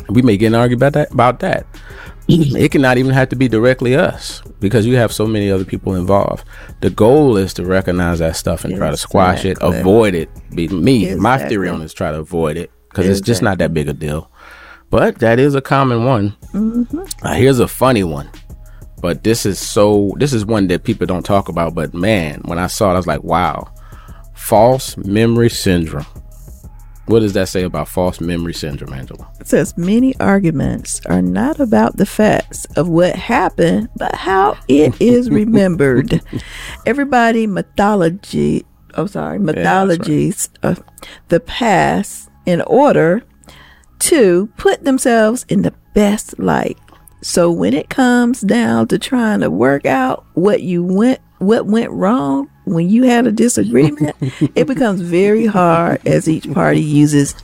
We 0.09 0.23
may 0.23 0.37
get 0.37 0.49
an 0.49 0.55
argument 0.55 0.83
about 0.83 0.93
that. 0.95 1.13
About 1.13 1.41
that, 1.41 1.67
it 2.57 2.71
cannot 2.71 2.99
even 2.99 3.13
have 3.13 3.29
to 3.31 3.37
be 3.37 3.49
directly 3.49 3.95
us 3.95 4.43
because 4.61 4.87
you 4.87 4.97
have 4.97 5.13
so 5.13 5.27
many 5.27 5.51
other 5.51 5.65
people 5.65 5.95
involved. 5.95 6.45
The 6.81 6.91
goal 6.91 7.37
is 7.37 7.55
to 7.55 7.65
recognize 7.65 8.19
that 8.21 8.37
stuff 8.37 8.65
and 8.65 8.77
try 8.77 8.91
to 8.91 8.97
squash 8.97 9.45
it, 9.45 9.59
avoid 9.61 10.15
it. 10.15 10.31
Be 10.55 10.69
me. 10.69 11.15
My 11.15 11.39
theory 11.39 11.69
on 11.69 11.83
it 11.83 11.87
is 11.87 11.95
try 11.95 12.11
to 12.11 12.19
avoid 12.19 12.57
it 12.57 12.71
because 12.89 13.09
it's 13.09 13.21
just 13.21 13.43
not 13.43 13.59
that 13.59 13.75
big 13.75 13.89
a 13.89 13.93
deal. 13.93 14.31
But 14.91 15.19
that 15.21 15.39
is 15.39 15.55
a 15.55 15.61
common 15.61 16.05
one. 16.05 16.37
Uh, 17.23 17.35
here's 17.35 17.61
a 17.61 17.69
funny 17.69 18.03
one 18.05 18.29
but 19.01 19.25
this 19.25 19.47
is 19.47 19.59
so 19.59 20.13
this 20.19 20.33
is 20.33 20.45
one 20.45 20.67
that 20.69 20.85
people 20.85 21.07
don't 21.07 21.25
talk 21.25 21.49
about 21.49 21.75
but 21.75 21.95
man 21.95 22.41
when 22.45 22.59
i 22.59 22.67
saw 22.67 22.91
it 22.91 22.95
i 22.95 22.97
was 22.97 23.07
like 23.07 23.23
wow 23.23 23.67
false 24.35 24.97
memory 24.99 25.49
syndrome 25.49 26.07
what 27.11 27.21
does 27.21 27.33
that 27.33 27.49
say 27.49 27.65
about 27.65 27.89
false 27.89 28.21
memory 28.21 28.55
syndrome 28.55 28.93
angela 28.93 29.29
It 29.41 29.49
says 29.49 29.77
many 29.77 30.19
arguments 30.21 31.01
are 31.07 31.23
not 31.23 31.59
about 31.59 31.97
the 31.97 32.07
facts 32.07 32.67
of 32.77 32.89
what 32.89 33.17
happened, 33.17 33.89
but 33.97 34.15
how 34.15 34.57
it 34.69 34.95
is 35.01 35.29
remembered. 35.31 36.21
Everybody 36.87 37.47
mythology, 37.47 38.65
oh 38.95 39.07
sorry, 39.07 39.39
mythologies 39.39 40.51
of 40.63 40.83
the 41.29 41.41
past 41.41 42.29
in 42.47 42.63
order 42.63 43.23
to 44.01 44.47
put 44.57 44.85
themselves 44.85 45.45
in 45.49 45.63
the 45.63 45.75
best 45.95 46.39
light. 46.39 46.79
So 47.23 47.51
when 47.51 47.75
it 47.75 47.91
comes 47.91 48.41
down 48.41 48.89
to 48.89 48.99
trying 48.99 49.41
to 49.41 49.51
work 49.51 49.85
out 49.85 50.25
what 50.35 50.63
you 50.63 50.83
went 50.83 51.21
what 51.39 51.67
went 51.67 51.91
wrong 51.91 52.51
when 52.71 52.89
you 52.89 53.03
had 53.05 53.27
a 53.27 53.33
disagreement, 53.33 54.15
it 54.55 54.67
becomes 54.67 55.01
very 55.01 55.47
hard 55.47 56.01
as 56.07 56.29
each 56.29 56.51
party 56.53 56.81
uses 56.81 57.35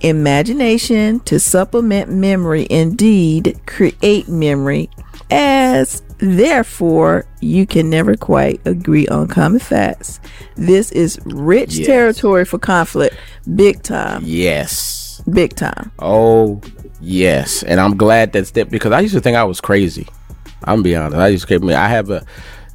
imagination 0.00 1.20
to 1.20 1.38
supplement 1.38 2.10
memory, 2.10 2.66
indeed 2.70 3.60
create 3.66 4.28
memory, 4.28 4.90
as 5.30 6.02
therefore 6.18 7.24
you 7.40 7.66
can 7.66 7.88
never 7.88 8.16
quite 8.16 8.60
agree 8.66 9.06
on 9.08 9.28
common 9.28 9.60
facts. 9.60 10.20
This 10.56 10.90
is 10.92 11.18
rich 11.26 11.76
Yes. 11.78 11.86
territory 11.86 12.44
for 12.44 12.58
conflict, 12.58 13.16
big 13.54 13.82
time, 13.82 14.22
yes 14.24 15.22
big 15.32 15.54
time. 15.54 15.92
oh 16.00 16.60
yes 17.00 17.62
and 17.62 17.78
i'm 17.78 17.96
glad 17.96 18.32
that's 18.32 18.50
that 18.52 18.68
because 18.70 18.90
i 18.90 18.98
used 18.98 19.14
to 19.14 19.20
think 19.20 19.36
i 19.36 19.44
was 19.44 19.60
crazy 19.60 20.04
i'm 20.64 20.82
be 20.82 20.96
honest 20.96 21.16
i 21.16 21.28
used 21.28 21.46
to 21.46 21.58
me 21.60 21.74
i 21.74 21.86
have 21.86 22.10
a 22.10 22.24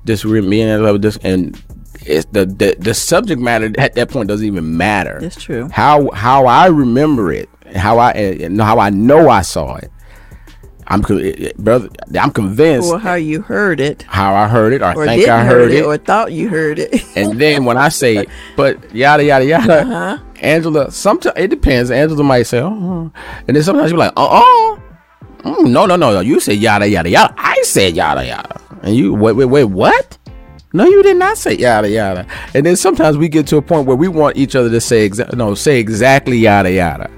disagreement 0.06 0.48
me 0.50 0.62
and 0.62 1.02
this 1.02 1.18
and 1.24 1.62
it's 2.08 2.26
the, 2.32 2.46
the 2.46 2.76
the 2.80 2.94
subject 2.94 3.42
matter 3.42 3.72
at 3.78 3.96
that 3.96 4.10
point 4.10 4.28
doesn't 4.30 4.46
even 4.46 4.78
matter 4.78 5.20
That's 5.22 5.42
true. 5.42 5.70
how 5.72 6.10
how 6.12 6.46
I 6.46 6.68
remember 6.68 7.32
it, 7.32 7.50
how 7.76 8.00
I 8.00 8.12
and 8.12 8.60
how 8.62 8.80
I 8.80 8.90
know 8.90 9.30
I 9.30 9.42
saw 9.42 9.76
it. 9.76 9.92
I'm 10.90 11.04
co- 11.04 11.18
it- 11.18 11.40
it- 11.42 11.58
brother. 11.58 11.90
I'm 12.18 12.32
convinced 12.32 12.90
Or 12.90 12.98
how 12.98 13.16
you 13.16 13.42
heard 13.42 13.82
it, 13.82 14.04
how 14.04 14.34
I 14.34 14.48
heard 14.48 14.72
it, 14.72 14.82
or, 14.82 14.94
or 14.96 15.06
think 15.06 15.28
I 15.28 15.44
heard 15.44 15.52
heard 15.64 15.72
it, 15.72 15.80
it, 15.80 15.86
or 15.86 15.98
thought 15.98 16.32
you 16.32 16.48
heard 16.48 16.80
it. 16.80 17.04
and 17.18 17.38
then 17.42 17.66
when 17.66 17.76
I 17.76 17.90
say, 17.90 18.26
but 18.56 18.96
yada 18.96 19.24
yada 19.26 19.44
yada, 19.46 19.82
Uh-huh. 19.82 20.18
Angela. 20.40 20.90
Sometimes 20.92 21.36
it 21.38 21.50
depends. 21.50 21.92
Angela 21.92 22.24
might 22.24 22.44
say, 22.44 22.62
oh, 22.62 23.12
and 23.48 23.56
then 23.58 23.64
sometimes 23.64 23.92
you're 23.92 23.98
like, 24.00 24.14
uh 24.16 24.30
oh, 24.32 24.80
mm, 25.40 25.70
no 25.70 25.86
no 25.86 25.98
no 25.98 26.14
no. 26.14 26.22
You 26.22 26.40
say 26.40 26.54
yada 26.54 26.88
yada 26.88 27.10
yada. 27.10 27.34
I 27.38 27.60
said 27.64 27.94
yada 27.98 28.26
yada, 28.26 28.62
and 28.82 28.96
you 28.96 29.14
wait 29.14 29.34
wait 29.36 29.46
wait 29.46 29.66
what? 29.66 30.17
No, 30.77 30.86
you 30.86 31.01
did 31.01 31.17
not 31.17 31.39
say 31.39 31.55
yada 31.55 31.89
yada. 31.89 32.27
And 32.53 32.63
then 32.63 32.75
sometimes 32.75 33.17
we 33.17 33.29
get 33.29 33.48
to 33.48 33.57
a 33.57 33.63
point 33.63 33.88
where 33.88 33.98
we 33.98 34.07
want 34.07 34.38
each 34.38 34.55
other 34.55 34.69
to 34.69 34.79
say 34.79 35.10
exa- 35.10 35.36
no, 35.36 35.55
say 35.55 35.79
exactly 35.79 36.38
yada 36.38 36.72
yada. 36.72 37.10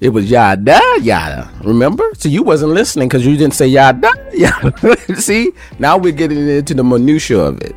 It 0.00 0.08
was 0.08 0.30
yada 0.30 0.80
yada. 1.02 1.50
Remember? 1.62 2.10
So 2.14 2.30
you 2.30 2.42
wasn't 2.42 2.72
listening 2.72 3.08
because 3.08 3.26
you 3.26 3.36
didn't 3.36 3.52
say 3.52 3.66
yada 3.66 4.10
yada. 4.32 5.16
See, 5.20 5.52
now 5.78 5.98
we're 5.98 6.14
getting 6.14 6.48
into 6.48 6.72
the 6.72 6.82
minutia 6.82 7.38
of 7.38 7.60
it. 7.60 7.76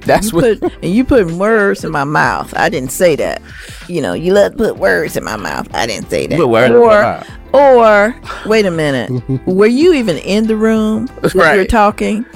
That's 0.00 0.32
what. 0.32 0.58
put 0.58 0.72
and 0.82 0.92
you 0.92 1.04
put 1.04 1.30
words 1.30 1.84
in 1.84 1.92
my 1.92 2.02
mouth. 2.02 2.52
I 2.56 2.68
didn't 2.68 2.90
say 2.90 3.14
that. 3.14 3.40
You 3.86 4.02
know, 4.02 4.12
you 4.12 4.32
let 4.32 4.56
put 4.56 4.76
words 4.76 5.16
in 5.16 5.22
my 5.22 5.36
mouth. 5.36 5.72
I 5.72 5.86
didn't 5.86 6.10
say 6.10 6.26
that. 6.26 6.36
Put 6.36 6.48
words 6.48 6.74
in 6.74 6.80
my 6.80 6.84
or, 6.84 7.02
mouth. 7.02 7.30
Or 7.52 8.14
wait 8.46 8.66
a 8.66 8.70
minute. 8.70 9.10
Were 9.46 9.66
you 9.66 9.92
even 9.94 10.18
in 10.18 10.46
the 10.46 10.56
room 10.56 11.08
when 11.34 11.54
you're 11.56 11.64
talking? 11.66 12.24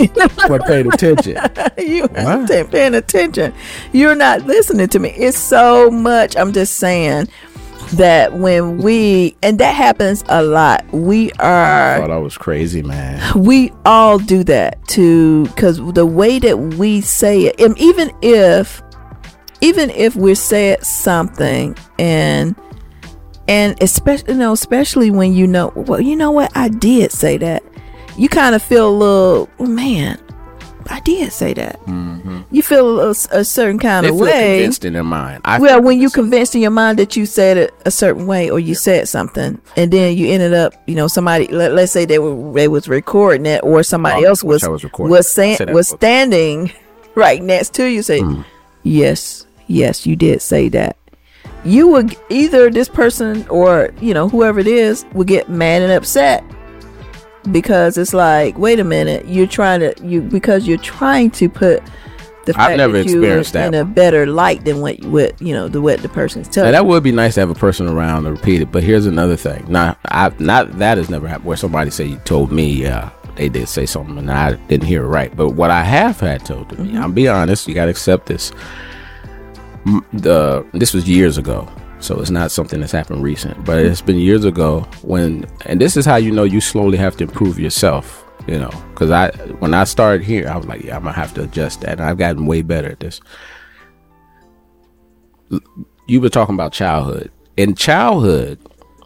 But 0.49 0.65
paid 0.67 0.87
attention. 0.87 1.37
you 1.79 2.03
What? 2.03 2.49
weren't 2.49 2.71
paying 2.71 2.95
attention. 2.95 3.53
You're 3.93 4.15
not 4.15 4.43
listening 4.43 4.89
to 4.89 4.99
me. 4.99 5.11
It's 5.11 5.39
so 5.39 5.91
much. 5.91 6.37
I'm 6.37 6.53
just 6.53 6.77
saying 6.77 7.29
that 7.95 8.33
when 8.35 8.79
we 8.79 9.37
and 9.43 9.59
that 9.61 9.75
happens 9.75 10.25
a 10.29 10.43
lot. 10.43 10.85
We 10.93 11.31
I 11.35 11.45
are 11.97 11.99
thought 12.01 12.11
I 12.11 12.19
was 12.19 12.37
crazy, 12.37 12.83
man. 12.83 13.21
we 13.43 13.73
all 13.85 14.19
do 14.19 14.43
that 14.45 14.85
too 14.89 15.45
because 15.47 15.79
the 15.95 16.07
way 16.07 16.39
that 16.41 16.57
we 16.59 17.01
say 17.01 17.43
it 17.45 17.61
and 17.61 17.79
even 17.79 18.11
if 18.23 18.83
even 19.61 19.91
if 19.91 20.17
we 20.17 20.35
said 20.35 20.85
something 20.85 21.77
and 21.99 22.55
and 23.49 23.81
especially 23.83 24.33
you 24.33 24.39
know 24.39 24.53
especially 24.53 25.11
when 25.11 25.33
you 25.33 25.47
know 25.47 25.73
well 25.77 26.01
you 26.01 26.17
know 26.17 26.31
what 26.31 26.51
i 26.57 26.69
did 26.69 27.13
say 27.13 27.37
that 27.39 27.63
you 28.17 28.29
kind 28.29 28.55
of 28.55 28.63
feel 28.63 28.89
a 28.89 28.97
little 28.97 29.49
man 29.67 30.19
i 30.89 31.01
did 31.01 31.33
say 31.33 31.53
that 31.55 31.79
you 32.51 32.63
feel 32.63 33.01
a, 33.01 33.11
a 33.11 33.45
certain 33.45 33.79
kind 33.79 34.05
They 34.07 34.11
of 34.11 34.17
way 34.17 34.57
convinced 34.59 34.85
in 34.85 34.93
their 34.93 35.03
mind. 35.05 35.43
I 35.45 35.59
well, 35.59 35.83
when 35.83 36.01
you 36.01 36.11
convinced 36.11 36.55
in 36.55 36.61
your 36.63 36.71
mind 36.71 36.99
that 37.01 37.17
you 37.17 37.27
said 37.27 37.57
it 37.57 37.75
a 37.85 37.91
certain 37.91 38.27
way 38.27 38.51
or 38.51 38.61
you 38.61 38.75
said 38.77 39.09
something, 39.09 39.61
and 39.77 39.93
then 39.93 40.17
you 40.17 40.29
ended 40.29 40.55
up, 40.55 40.73
you 40.87 40.95
know, 40.95 41.09
somebody 41.09 41.49
let, 41.49 41.73
let's 41.73 41.91
say 41.93 42.05
they 42.05 42.21
were 42.21 42.53
they 42.53 42.69
was 42.69 42.87
recording 42.89 43.47
it, 43.47 43.63
or 43.65 43.83
somebody 43.83 44.25
Oh, 44.25 44.29
else 44.29 44.45
was 44.45 44.67
was 44.67 44.85
recording. 44.85 45.11
was 45.11 45.37
was 45.73 45.89
standing 45.89 46.73
right 47.17 47.43
next 47.43 47.75
to 47.75 47.85
you, 47.91 48.03
say, 48.03 48.21
Hmm. 48.21 48.43
yes, 48.85 49.45
yes, 49.67 50.07
you 50.07 50.15
did 50.17 50.41
say 50.41 50.69
that. 50.71 50.97
You 51.65 51.89
would 51.89 52.17
either 52.31 52.71
this 52.71 52.89
person 52.89 53.47
or 53.49 53.91
you 54.01 54.15
know 54.15 54.29
whoever 54.29 54.61
it 54.61 54.67
is 54.67 55.05
would 55.15 55.27
get 55.27 55.49
mad 55.49 55.83
and 55.83 55.93
upset 55.93 56.45
because 57.51 57.97
it's 57.97 58.15
like, 58.15 58.59
wait 58.59 58.81
a 58.81 58.85
minute, 58.85 59.27
you're 59.27 59.47
trying 59.47 59.81
to 59.81 59.95
you 60.05 60.21
because 60.23 60.67
you're 60.67 60.79
trying 60.79 61.31
to 61.33 61.49
put 61.49 61.83
the 62.47 62.53
I've 62.53 62.69
fact 62.69 62.77
never 62.79 62.93
that 62.93 63.07
you 63.07 63.17
experienced 63.17 63.55
in, 63.55 63.61
that 63.61 63.67
in 63.69 63.75
a 63.75 63.85
better 63.85 64.27
light 64.27 64.65
than 64.65 64.81
what 64.81 65.03
what 65.05 65.41
you 65.43 65.53
know 65.53 65.69
the 65.69 65.81
what 65.81 66.01
the 66.01 66.09
person's 66.09 66.49
telling. 66.49 66.73
Now 66.73 66.79
that 66.79 66.87
would 66.87 67.03
be 67.03 67.13
nice 67.13 67.35
to 67.35 67.41
have 67.41 67.51
a 67.51 67.55
person 67.55 67.89
around 67.89 68.25
to 68.25 68.33
repeat 68.33 68.63
it, 68.63 68.73
but 68.73 68.83
here's 68.83 69.07
another 69.07 69.37
thing. 69.37 69.65
Now, 69.69 69.97
I 70.07 70.33
not 70.39 70.79
that 70.79 70.99
has 70.99 71.11
never 71.11 71.27
happened 71.27 71.47
where 71.47 71.57
somebody 71.57 71.91
say 71.91 72.07
you 72.07 72.19
told 72.19 72.53
me, 72.53 72.71
yeah, 72.71 73.11
they 73.37 73.49
did 73.49 73.69
say 73.69 73.87
something 73.87 74.17
and 74.17 74.31
I 74.31 74.55
didn't 74.55 74.87
hear 74.87 75.05
it 75.05 75.09
right. 75.09 75.35
But 75.37 75.51
what 75.51 75.71
I 75.71 75.83
have 75.83 76.21
had 76.21 76.45
told 76.45 76.71
to 76.71 76.81
me, 76.81 76.91
mm-hmm. 76.91 77.03
I'll 77.03 77.11
be 77.11 77.29
honest, 77.29 77.67
you 77.69 77.75
got 77.75 77.87
to 77.87 77.91
accept 77.91 78.27
this. 78.27 78.53
The 80.13 80.67
this 80.73 80.93
was 80.93 81.09
years 81.09 81.39
ago, 81.39 81.69
so 82.01 82.19
it's 82.21 82.31
not 82.31 82.51
something 82.51 82.81
that's 82.81 82.93
happened 82.93 83.23
recent, 83.23 83.65
but 83.65 83.79
it's 83.79 84.01
been 84.01 84.19
years 84.19 84.45
ago 84.45 84.81
when, 85.03 85.47
and 85.65 85.81
this 85.81 85.97
is 85.97 86.05
how 86.05 86.17
you 86.17 86.33
know 86.33 86.43
you 86.43 86.61
slowly 86.61 86.99
have 86.99 87.17
to 87.19 87.25
improve 87.25 87.61
yourself 87.61 88.27
You 88.47 88.61
know, 88.61 88.71
because 88.91 89.11
I 89.11 89.31
when 89.59 89.75
I 89.75 89.85
started 89.85 90.25
here, 90.25 90.49
I 90.49 90.57
was 90.57 90.67
like, 90.67 90.85
yeah, 90.85 90.97
I'm 90.97 91.03
gonna 91.03 91.17
have 91.17 91.35
to 91.35 91.43
adjust 91.43 91.81
that, 91.81 91.93
and 91.93 92.03
I've 92.03 92.19
gotten 92.19 92.47
way 92.47 92.63
better 92.63 92.89
at 92.89 93.01
this. 93.01 93.21
You 96.07 96.21
were 96.21 96.29
talking 96.29 96.55
about 96.55 96.73
childhood. 96.73 97.33
In 97.57 97.75
childhood, 97.75 98.61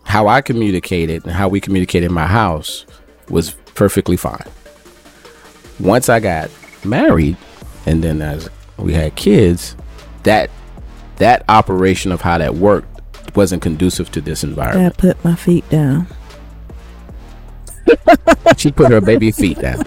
how 0.04 0.28
I 0.28 0.42
communicated 0.42 1.24
and 1.24 1.32
how 1.32 1.48
we 1.48 1.60
communicated 1.60 2.06
in 2.06 2.12
my 2.12 2.26
house 2.26 2.84
was 3.30 3.52
perfectly 3.74 4.16
fine. 4.16 4.44
Once 5.78 6.10
I 6.10 6.20
got 6.20 6.50
married, 6.84 7.38
and 7.86 8.04
then 8.04 8.20
as 8.20 8.50
we 8.76 8.92
had 8.92 9.16
kids, 9.16 9.74
that 10.24 10.50
that 11.20 11.44
operation 11.48 12.12
of 12.12 12.20
how 12.20 12.38
that 12.38 12.56
worked 12.56 12.88
wasn't 13.36 13.62
conducive 13.62 14.10
to 14.10 14.20
this 14.20 14.42
environment. 14.42 14.94
I 14.94 15.00
put 15.00 15.24
my 15.24 15.36
feet 15.36 15.68
down. 15.70 16.06
she 18.56 18.72
put 18.72 18.90
her 18.90 19.00
baby 19.00 19.30
feet 19.30 19.58
down. 19.58 19.84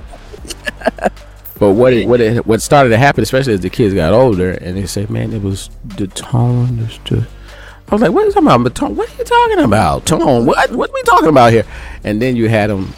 But 1.59 1.73
what 1.73 1.93
it, 1.93 2.07
what 2.07 2.19
it, 2.19 2.45
what 2.45 2.61
started 2.61 2.89
to 2.89 2.97
happen, 2.97 3.21
especially 3.23 3.53
as 3.53 3.61
the 3.61 3.69
kids 3.69 3.93
got 3.93 4.11
older, 4.11 4.51
and 4.51 4.75
they 4.75 4.85
say, 4.85 5.05
"Man, 5.07 5.31
it 5.31 5.41
was 5.41 5.69
the 5.83 6.07
tone." 6.07 6.89
Just, 7.05 7.11
I 7.11 7.91
was 7.91 8.01
like, 8.01 8.11
"What 8.11 8.23
are 8.23 8.25
you 8.25 8.31
talking 8.33 8.47
about? 8.47 8.91
What 8.91 9.09
are 9.09 9.17
you 9.17 9.23
talking 9.23 9.59
about? 9.59 10.05
Tone? 10.05 10.45
What? 10.45 10.71
What 10.71 10.89
are 10.89 10.93
we 10.93 11.03
talking 11.03 11.29
about 11.29 11.53
here?" 11.53 11.65
And 12.03 12.21
then 12.21 12.35
you 12.35 12.49
had 12.49 12.69
them. 12.69 12.93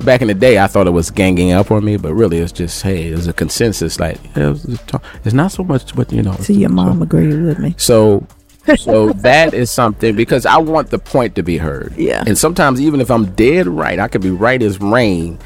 Back 0.00 0.22
in 0.22 0.28
the 0.28 0.34
day, 0.34 0.58
I 0.58 0.66
thought 0.66 0.86
it 0.86 0.90
was 0.90 1.10
ganging 1.10 1.52
up 1.52 1.70
on 1.70 1.84
me, 1.84 1.96
but 1.96 2.14
really, 2.14 2.38
it's 2.38 2.52
just, 2.52 2.82
hey, 2.82 3.10
there's 3.10 3.26
a 3.26 3.32
consensus. 3.32 4.00
Like, 4.00 4.18
it 4.36 4.46
was 4.46 4.62
the 4.64 4.76
tone. 4.78 5.00
it's 5.24 5.34
not 5.34 5.52
so 5.52 5.62
much 5.62 5.94
what 5.94 6.12
you 6.12 6.22
know. 6.22 6.34
See, 6.34 6.54
your 6.54 6.70
mom 6.70 7.00
agreed 7.00 7.42
with 7.42 7.58
me. 7.58 7.74
So, 7.78 8.26
so 8.76 9.10
that 9.12 9.54
is 9.54 9.70
something 9.70 10.16
because 10.16 10.46
I 10.46 10.56
want 10.56 10.90
the 10.90 10.98
point 10.98 11.34
to 11.36 11.42
be 11.42 11.58
heard. 11.58 11.94
Yeah. 11.96 12.24
And 12.26 12.36
sometimes, 12.36 12.80
even 12.80 13.00
if 13.00 13.10
I'm 13.10 13.26
dead 13.34 13.66
right, 13.66 13.98
I 13.98 14.08
could 14.08 14.22
be 14.22 14.30
right 14.30 14.62
as 14.62 14.80
rain. 14.80 15.38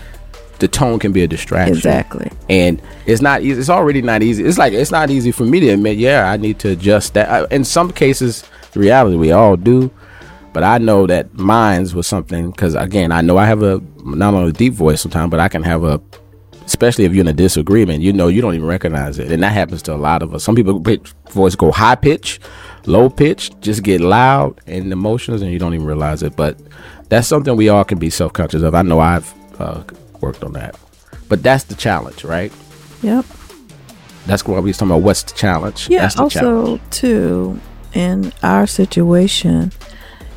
The 0.60 0.68
tone 0.68 0.98
can 0.98 1.12
be 1.12 1.22
a 1.22 1.28
distraction. 1.28 1.76
Exactly. 1.76 2.30
And 2.48 2.82
it's 3.06 3.22
not 3.22 3.42
easy. 3.42 3.60
It's 3.60 3.70
already 3.70 4.02
not 4.02 4.22
easy. 4.22 4.44
It's 4.44 4.58
like 4.58 4.72
it's 4.72 4.90
not 4.90 5.08
easy 5.10 5.30
for 5.30 5.44
me 5.44 5.60
to 5.60 5.68
admit. 5.68 5.98
Yeah, 5.98 6.30
I 6.30 6.36
need 6.36 6.58
to 6.60 6.70
adjust 6.70 7.14
that. 7.14 7.28
I, 7.28 7.54
in 7.54 7.64
some 7.64 7.92
cases, 7.92 8.44
the 8.72 8.80
reality 8.80 9.16
we 9.16 9.30
all 9.30 9.56
do. 9.56 9.90
But 10.58 10.64
I 10.64 10.78
know 10.78 11.06
that 11.06 11.34
mine's 11.34 11.94
was 11.94 12.08
something 12.08 12.50
because 12.50 12.74
again, 12.74 13.12
I 13.12 13.20
know 13.20 13.38
I 13.38 13.46
have 13.46 13.62
a 13.62 13.80
not 14.04 14.34
only 14.34 14.48
a 14.48 14.52
deep 14.52 14.72
voice 14.72 15.00
sometimes, 15.00 15.30
but 15.30 15.38
I 15.38 15.46
can 15.46 15.62
have 15.62 15.84
a 15.84 16.00
especially 16.66 17.04
if 17.04 17.12
you're 17.12 17.20
in 17.20 17.28
a 17.28 17.32
disagreement, 17.32 18.02
you 18.02 18.12
know, 18.12 18.26
you 18.26 18.40
don't 18.40 18.56
even 18.56 18.66
recognize 18.66 19.20
it. 19.20 19.30
And 19.30 19.40
that 19.44 19.52
happens 19.52 19.82
to 19.82 19.94
a 19.94 20.00
lot 20.08 20.20
of 20.20 20.34
us. 20.34 20.42
Some 20.42 20.56
people 20.56 20.80
pitch, 20.80 21.14
voice 21.30 21.54
go 21.54 21.70
high 21.70 21.94
pitch, 21.94 22.40
low 22.86 23.08
pitch, 23.08 23.52
just 23.60 23.84
get 23.84 24.00
loud 24.00 24.60
and 24.66 24.92
emotions 24.92 25.42
and 25.42 25.52
you 25.52 25.60
don't 25.60 25.74
even 25.74 25.86
realize 25.86 26.24
it. 26.24 26.34
But 26.34 26.58
that's 27.08 27.28
something 27.28 27.54
we 27.54 27.68
all 27.68 27.84
can 27.84 28.00
be 28.00 28.10
self 28.10 28.32
conscious 28.32 28.62
of. 28.62 28.74
I 28.74 28.82
know 28.82 28.98
I've 28.98 29.32
uh, 29.60 29.84
worked 30.20 30.42
on 30.42 30.54
that. 30.54 30.76
But 31.28 31.44
that's 31.44 31.62
the 31.62 31.76
challenge, 31.76 32.24
right? 32.24 32.52
Yep. 33.02 33.24
That's 34.26 34.44
what 34.44 34.60
we 34.64 34.70
was 34.70 34.76
talking 34.76 34.90
about. 34.90 35.02
What's 35.02 35.22
the 35.22 35.34
challenge? 35.34 35.88
Yeah. 35.88 36.08
the 36.08 36.20
also, 36.20 36.40
challenge. 36.40 36.82
too, 36.90 37.60
in 37.94 38.32
our 38.42 38.66
situation, 38.66 39.70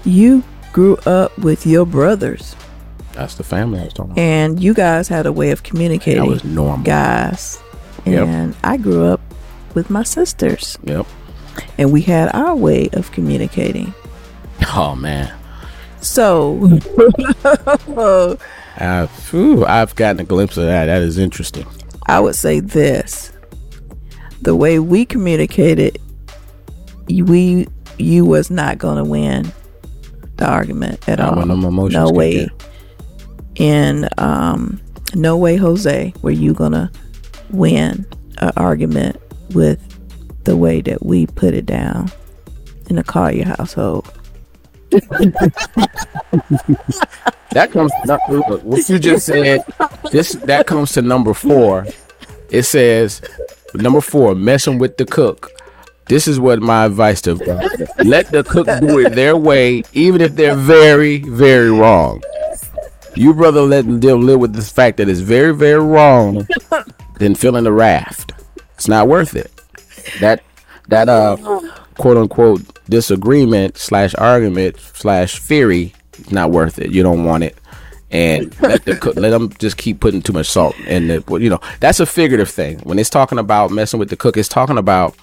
you 0.06 0.44
grew 0.74 0.96
up 1.06 1.38
with 1.40 1.66
your 1.66 1.86
brothers, 1.86 2.56
That's 3.14 3.36
the 3.36 3.44
family 3.44 3.80
I 3.82 3.84
was 3.86 3.94
talking 3.94 4.12
about. 4.14 4.22
and 4.22 4.60
you 4.64 4.74
guys 4.74 5.08
had 5.08 5.26
a 5.26 5.32
way 5.32 5.52
of 5.52 5.64
communicating. 5.64 6.24
That 6.24 6.30
was 6.30 6.44
normal. 6.44 6.84
guys, 6.86 7.60
Yep. 8.06 8.28
and 8.28 8.56
I 8.64 8.78
grew 8.78 9.06
up 9.06 9.22
with 9.76 9.90
my 9.90 10.04
sisters, 10.04 10.78
Yep. 10.84 11.06
and 11.78 11.92
we 11.92 12.02
had 12.02 12.34
our 12.34 12.56
way 12.56 12.90
of 12.94 13.12
communicating. 13.12 13.94
Oh 14.76 14.96
man. 14.96 15.32
So, 16.00 16.80
I've, 18.78 19.12
phew, 19.12 19.66
I've 19.66 19.96
gotten 19.96 20.20
a 20.22 20.24
glimpse 20.24 20.58
of 20.58 20.66
that. 20.66 20.86
That 20.86 21.02
is 21.04 21.18
interesting. 21.18 21.66
I 22.08 22.20
would 22.20 22.36
say 22.36 22.60
this: 22.60 23.32
the 24.42 24.56
way 24.56 24.80
we 24.80 25.06
communicated, 25.06 26.00
we 27.08 27.68
you 27.98 28.26
was 28.26 28.50
not 28.50 28.78
going 28.80 28.98
to 28.98 29.04
win 29.04 29.52
the 30.42 30.50
argument 30.50 31.08
at 31.08 31.20
Not 31.20 31.30
all. 31.30 31.36
when 31.40 31.48
them 31.48 31.64
emotions 31.64 31.94
no 31.94 32.12
way. 32.12 32.38
in. 32.44 32.50
In 33.56 34.10
um, 34.18 34.82
no 35.14 35.38
way, 35.38 35.56
Jose, 35.56 36.14
were 36.22 36.32
you 36.32 36.54
gonna 36.54 36.92
win 37.52 38.06
an 38.40 38.52
argument 38.58 39.18
with 39.54 39.80
the 40.46 40.58
way 40.58 40.82
that 40.82 41.06
we 41.06 41.28
put 41.28 41.54
it 41.54 41.66
down 41.66 42.12
in 42.90 42.96
the 42.96 43.04
Collier 43.04 43.46
household. 43.46 44.12
That 47.52 47.72
comes. 47.72 47.92
Not, 48.06 48.22
what 48.64 48.88
you 48.88 48.98
just 48.98 49.26
said. 49.26 49.66
This 50.10 50.32
that 50.46 50.68
comes 50.68 50.94
to 50.94 51.02
number 51.02 51.34
four. 51.34 51.86
It 52.50 52.64
says 52.64 53.22
number 53.74 54.00
four, 54.00 54.36
messing 54.36 54.80
with 54.80 54.96
the 54.96 55.06
cook. 55.06 55.52
This 56.12 56.28
is 56.28 56.42
what 56.42 56.62
my 56.62 56.84
advice 56.84 57.22
to 57.22 57.36
let 58.04 58.32
the 58.32 58.44
cook 58.44 58.68
do 58.82 59.00
it 59.00 59.16
their 59.16 59.38
way, 59.38 59.82
even 59.94 60.20
if 60.20 60.36
they're 60.36 60.58
very, 60.58 61.20
very 61.20 61.72
wrong. 61.72 62.22
You 63.16 63.34
brother 63.34 63.62
let 63.62 63.86
them 63.86 64.26
live 64.26 64.42
with 64.42 64.52
the 64.52 64.62
fact 64.62 64.98
that 64.98 65.08
it's 65.08 65.22
very, 65.22 65.56
very 65.56 65.80
wrong 65.80 66.46
than 67.20 67.34
feeling 67.34 67.64
the 67.64 67.72
raft. 67.72 68.34
It's 68.76 68.90
not 68.90 69.08
worth 69.08 69.38
it. 69.38 69.54
That 70.20 70.44
that 70.90 71.08
uh 71.08 71.38
quote 71.98 72.18
unquote 72.18 72.62
disagreement 72.90 73.78
slash 73.78 74.14
argument 74.16 74.82
slash 74.82 75.40
theory 75.40 75.94
not 76.30 76.52
worth 76.52 76.78
it. 76.78 76.92
You 76.92 77.04
don't 77.04 77.24
want 77.24 77.46
it. 77.46 77.58
And 78.12 78.54
let 78.60 78.84
the 78.84 78.98
cook, 78.98 79.16
let 79.16 79.30
them 79.30 79.50
just 79.60 79.78
keep 79.78 80.02
putting 80.02 80.22
too 80.22 80.34
much 80.34 80.48
salt 80.48 80.78
in 80.82 81.08
the 81.08 81.24
you 81.40 81.50
know 81.50 81.62
that's 81.80 82.02
a 82.02 82.06
figurative 82.06 82.50
thing. 82.50 82.80
When 82.80 83.00
it's 83.00 83.10
talking 83.10 83.40
about 83.40 83.72
messing 83.72 83.98
with 83.98 84.10
the 84.10 84.18
cook, 84.18 84.36
it's 84.36 84.50
talking 84.50 84.78
about 84.78 85.16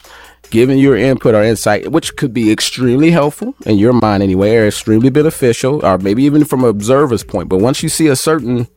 giving 0.51 0.79
your 0.79 0.97
input 0.97 1.35
or 1.35 1.43
insight, 1.43 1.91
which 1.91 2.17
could 2.17 2.33
be 2.33 2.51
extremely 2.51 3.11
helpful 3.11 3.55
in 3.67 3.79
your 3.79 3.93
mind 3.93 4.23
anyway, 4.23 4.57
or 4.57 4.67
extremely 4.67 5.11
beneficial, 5.11 5.85
or 5.85 5.99
maybe 5.99 6.23
even 6.25 6.45
from 6.45 6.65
an 6.65 6.71
observer's 6.71 7.25
point. 7.25 7.49
But 7.49 7.59
once 7.59 7.83
you 7.83 7.89
see 7.89 8.09
a 8.09 8.17
certain, 8.17 8.69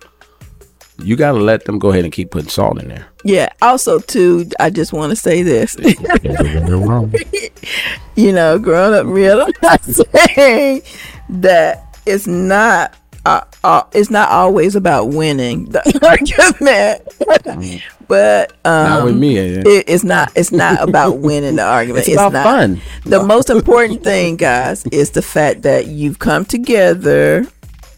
you 1.02 1.16
got 1.16 1.34
to 1.34 1.40
let 1.40 1.66
them 1.66 1.80
go 1.80 1.92
ahead 1.92 2.04
and 2.04 2.14
keep 2.14 2.32
putting 2.32 2.50
salt 2.50 2.82
in 2.82 2.90
there. 2.90 3.08
Yeah. 3.24 3.50
Also, 3.62 4.00
too, 4.00 4.50
I 4.60 4.70
just 4.70 4.94
want 4.94 5.12
to 5.12 5.16
say 5.16 5.44
this. 5.44 5.76
you 8.16 8.32
know, 8.32 8.60
growing 8.60 8.94
up 8.94 9.06
real, 9.06 9.42
I'm 9.42 9.54
not 9.62 9.84
saying 9.84 10.82
that 11.30 11.98
it's 12.06 12.28
not. 12.28 12.96
Uh, 13.26 13.42
uh, 13.64 13.84
it's 13.94 14.10
not 14.10 14.30
always 14.30 14.76
about 14.76 15.10
winning 15.10 15.66
the 15.70 15.82
argument, 16.08 17.88
but 18.08 18.52
um, 18.66 18.90
Not 18.90 19.04
with 19.06 19.16
me. 19.18 19.38
eh? 19.38 19.62
it, 19.64 19.86
it's 19.88 20.04
not. 20.04 20.32
It's 20.36 20.52
not 20.52 20.82
about 20.88 21.20
winning 21.20 21.56
the 21.58 21.64
argument. 21.64 22.08
It's 22.08 22.16
about 22.16 22.34
not. 22.34 22.44
fun. 22.44 22.82
The 23.06 23.24
most 23.24 23.50
important 23.52 24.04
thing, 24.12 24.38
guys, 24.38 24.86
is 24.88 25.12
the 25.12 25.22
fact 25.22 25.62
that 25.62 25.88
you've 25.88 26.18
come 26.20 26.46
together 26.46 27.46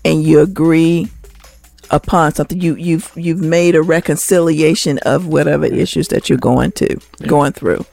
and 0.04 0.24
you 0.24 0.42
agree 0.42 1.08
upon 1.90 2.34
something. 2.34 2.60
You 2.60 2.76
you've 2.76 3.10
you've 3.16 3.42
made 3.42 3.76
a 3.76 3.82
reconciliation 3.82 4.98
of 5.00 5.28
whatever 5.28 5.66
issues 5.66 6.10
that 6.10 6.28
you're 6.30 6.38
going 6.38 6.74
to 6.74 6.98
going 7.26 7.54
through. 7.54 7.86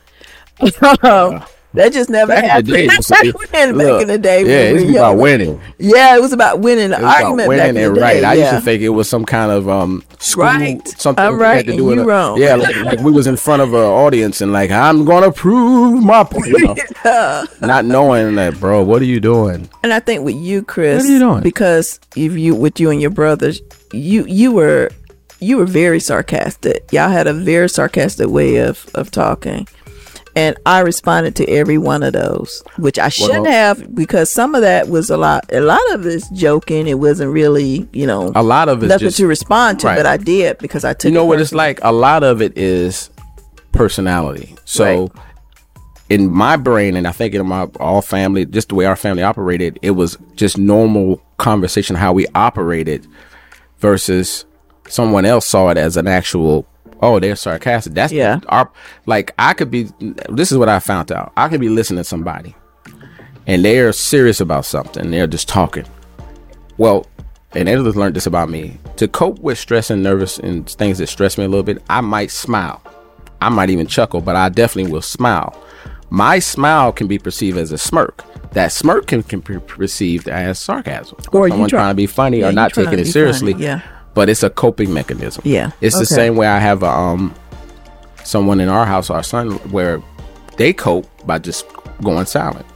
That 1.75 1.93
just 1.93 2.11
never 2.11 2.33
Back 2.33 2.45
in 2.45 2.51
happened. 2.51 2.67
the 2.69 2.73
day, 2.73 2.85
it 2.87 2.93
used 2.93 3.09
to 3.09 3.47
back 3.53 3.75
Look, 3.75 4.03
in 4.03 4.09
the 4.09 4.19
day, 4.19 4.41
yeah, 4.43 4.75
it's 4.77 4.85
we 4.85 4.97
about 4.97 5.19
winning. 5.19 5.61
Yeah, 5.79 6.17
it 6.17 6.21
was 6.21 6.33
about 6.33 6.61
winning 6.61 6.91
the 6.91 6.97
It 6.97 7.03
was 7.03 7.15
about 7.15 7.23
argument. 7.23 7.49
winning 7.49 7.63
back 7.63 7.71
in 7.71 7.77
and 7.89 7.97
the 7.97 8.01
right. 8.01 8.21
day, 8.21 8.25
I 8.25 8.35
used 8.35 8.51
to 8.51 8.61
think 8.61 8.83
it 8.83 8.89
was 8.89 9.09
some 9.09 9.25
kind 9.25 9.53
of 9.53 9.69
um 9.69 10.03
school, 10.19 10.45
Right. 10.45 10.89
something 10.89 11.25
I'm 11.25 11.39
right 11.39 11.65
to 11.65 11.77
do 11.77 11.91
in 11.93 12.01
a- 12.01 12.05
wrong. 12.05 12.41
Yeah, 12.41 12.57
like, 12.57 12.77
like 12.83 13.01
we 13.01 13.13
was 13.13 13.27
in 13.27 13.37
front 13.37 13.63
of 13.63 13.73
an 13.73 13.81
audience 13.81 14.41
and 14.41 14.53
like 14.53 14.71
I'm 14.71 15.05
gonna 15.05 15.31
prove 15.33 16.03
my 16.03 16.25
point. 16.25 16.47
you 16.49 16.75
know. 17.05 17.45
Not 17.61 17.85
knowing 17.85 18.35
that, 18.35 18.59
bro. 18.59 18.83
What 18.83 19.01
are 19.03 19.07
you 19.07 19.21
doing? 19.21 19.69
And 19.83 19.93
I 19.93 20.01
think 20.01 20.25
with 20.25 20.37
you, 20.37 20.63
Chris, 20.63 21.03
What 21.05 21.11
are 21.11 21.13
you 21.13 21.19
doing? 21.21 21.43
because 21.43 22.01
if 22.17 22.33
you 22.37 22.55
with 22.55 22.81
you 22.81 22.91
and 22.91 23.01
your 23.01 23.11
brothers, 23.11 23.61
you 23.93 24.25
you 24.27 24.53
were 24.53 24.91
you 25.39 25.57
were 25.57 25.65
very 25.67 26.01
sarcastic. 26.01 26.85
Y'all 26.93 27.09
had 27.09 27.27
a 27.27 27.33
very 27.33 27.69
sarcastic 27.69 28.29
way 28.29 28.57
of 28.57 28.89
of 28.95 29.11
talking. 29.11 29.67
And 30.37 30.57
I 30.65 30.79
responded 30.81 31.35
to 31.37 31.49
every 31.51 31.77
one 31.77 32.03
of 32.05 32.13
those, 32.13 32.63
which 32.77 32.99
I 32.99 33.09
shouldn't 33.09 33.43
Well- 33.43 33.53
have 33.53 33.95
because 33.95 34.31
some 34.31 34.55
of 34.55 34.63
that 34.63 34.89
was 34.89 35.11
a 35.11 35.17
lot. 35.17 35.45
A 35.53 35.61
lot 35.61 35.81
of 35.93 36.07
it's 36.07 36.29
joking. 36.31 36.87
It 36.87 36.99
wasn't 37.01 37.33
really, 37.33 37.89
you 37.93 38.07
know, 38.07 38.31
A 38.37 38.43
lot 38.43 38.69
of 38.69 38.83
it's 38.83 38.89
nothing 38.91 39.09
just 39.09 39.17
to 39.17 39.27
respond 39.27 39.81
to. 39.81 39.89
right. 39.89 39.97
But 39.97 40.07
I 40.07 40.17
did 40.17 40.59
because 40.59 40.85
I 40.85 40.93
took. 40.93 41.09
you 41.11 41.15
know 41.15 41.25
it 41.25 41.29
what 41.29 41.41
it's 41.41 41.53
like. 41.53 41.81
A 41.83 41.91
lot 41.93 42.23
of 42.23 42.41
it 42.41 42.57
is 42.57 43.11
personality. 43.73 44.55
So. 44.65 44.85
Right. 44.85 45.11
In 46.09 46.29
my 46.29 46.57
brain, 46.57 46.97
and 46.97 47.07
I 47.07 47.13
think 47.13 47.35
in 47.37 47.47
my 47.47 47.69
all 47.79 48.03
family, 48.03 48.45
just 48.45 48.71
the 48.71 48.75
way 48.75 48.85
our 48.85 48.97
family 48.97 49.23
operated, 49.23 49.79
it 49.81 49.93
was 49.93 50.19
just 50.35 50.59
normal 50.59 51.23
conversation 51.39 51.95
how 51.95 52.13
we 52.13 52.27
operated, 52.35 53.07
versus 53.79 54.45
someone 54.89 55.25
else 55.25 55.47
saw 55.47 55.69
it 55.69 55.79
as 55.79 55.97
an 55.97 56.09
actual 56.09 56.67
oh 57.03 57.19
they're 57.19 57.37
sarcastic 57.37 57.93
that's 57.95 58.13
Yeah. 58.13 58.41
our 58.49 58.71
like 59.07 59.33
i 59.39 59.53
could 59.55 59.71
be 59.71 59.89
this 60.29 60.53
is 60.53 60.59
what 60.59 60.69
i 60.69 60.79
found 60.79 61.11
out 61.13 61.33
i 61.37 61.49
could 61.49 61.61
be 61.61 61.69
listening 61.69 61.99
to 61.99 62.05
somebody 62.05 62.55
and 63.47 63.65
they're 63.65 63.93
serious 63.93 64.41
about 64.41 64.65
something 64.65 65.11
they're 65.11 65.27
just 65.27 65.49
talking 65.49 65.87
well 66.79 67.07
and 67.53 67.69
Angela's 67.69 67.97
learned 67.97 68.15
this 68.15 68.27
about 68.27 68.49
me. 68.49 68.79
To 68.95 69.09
cope 69.09 69.41
with 69.41 69.59
stress 69.59 69.91
and 69.91 70.05
nervous 70.05 70.39
and 70.39 70.71
things 70.71 70.99
that 70.99 71.09
stress 71.09 71.37
me 71.37 71.43
a 71.45 71.49
little 71.49 71.65
bit, 71.65 71.83
I 71.91 72.01
might 72.01 72.31
smile. 72.31 72.81
I 73.41 73.49
might 73.49 73.71
even 73.71 73.89
chuckle, 73.89 74.21
but 74.21 74.37
I 74.37 74.51
definitely 74.51 74.93
will 74.93 75.03
smile. 75.03 75.61
My 76.11 76.39
smile 76.39 76.93
can 76.93 77.09
be 77.09 77.19
perceived 77.19 77.59
as 77.59 77.73
a 77.73 77.77
smirk. 77.79 78.23
That 78.53 78.71
smirk 78.71 79.09
can, 79.09 79.25
can 79.25 79.41
be 79.41 79.59
perceived 79.59 80.29
as 80.29 80.61
sarcasm. 80.61 81.19
Or 81.33 81.49
someone 81.49 81.69
try- 81.69 81.81
trying 81.81 81.91
to 81.91 81.97
be 81.97 82.07
funny 82.07 82.39
Yeah, 82.39 82.51
or 82.51 82.53
not 82.53 82.73
taking 82.73 83.01
it 83.01 83.07
seriously. 83.07 83.51
funny, 83.55 83.65
yeah. 83.65 83.81
But 84.21 84.29
it's 84.29 84.43
a 84.43 84.51
coping 84.51 84.93
mechanism. 84.93 85.41
Yeah, 85.47 85.71
It's 85.81 85.99
the 85.99 86.05
same 86.05 86.37
way 86.37 86.47
I 86.47 86.59
have 86.59 86.83
a, 86.83 86.91
um 86.91 87.35
someone 88.23 88.61
in 88.61 88.69
our 88.69 88.85
house, 88.85 89.09
our 89.09 89.23
son, 89.23 89.53
where 89.71 90.03
they 90.59 90.75
cope 90.75 91.07
by 91.27 91.39
just 91.39 91.65
going 92.03 92.27
silent. 92.27 92.67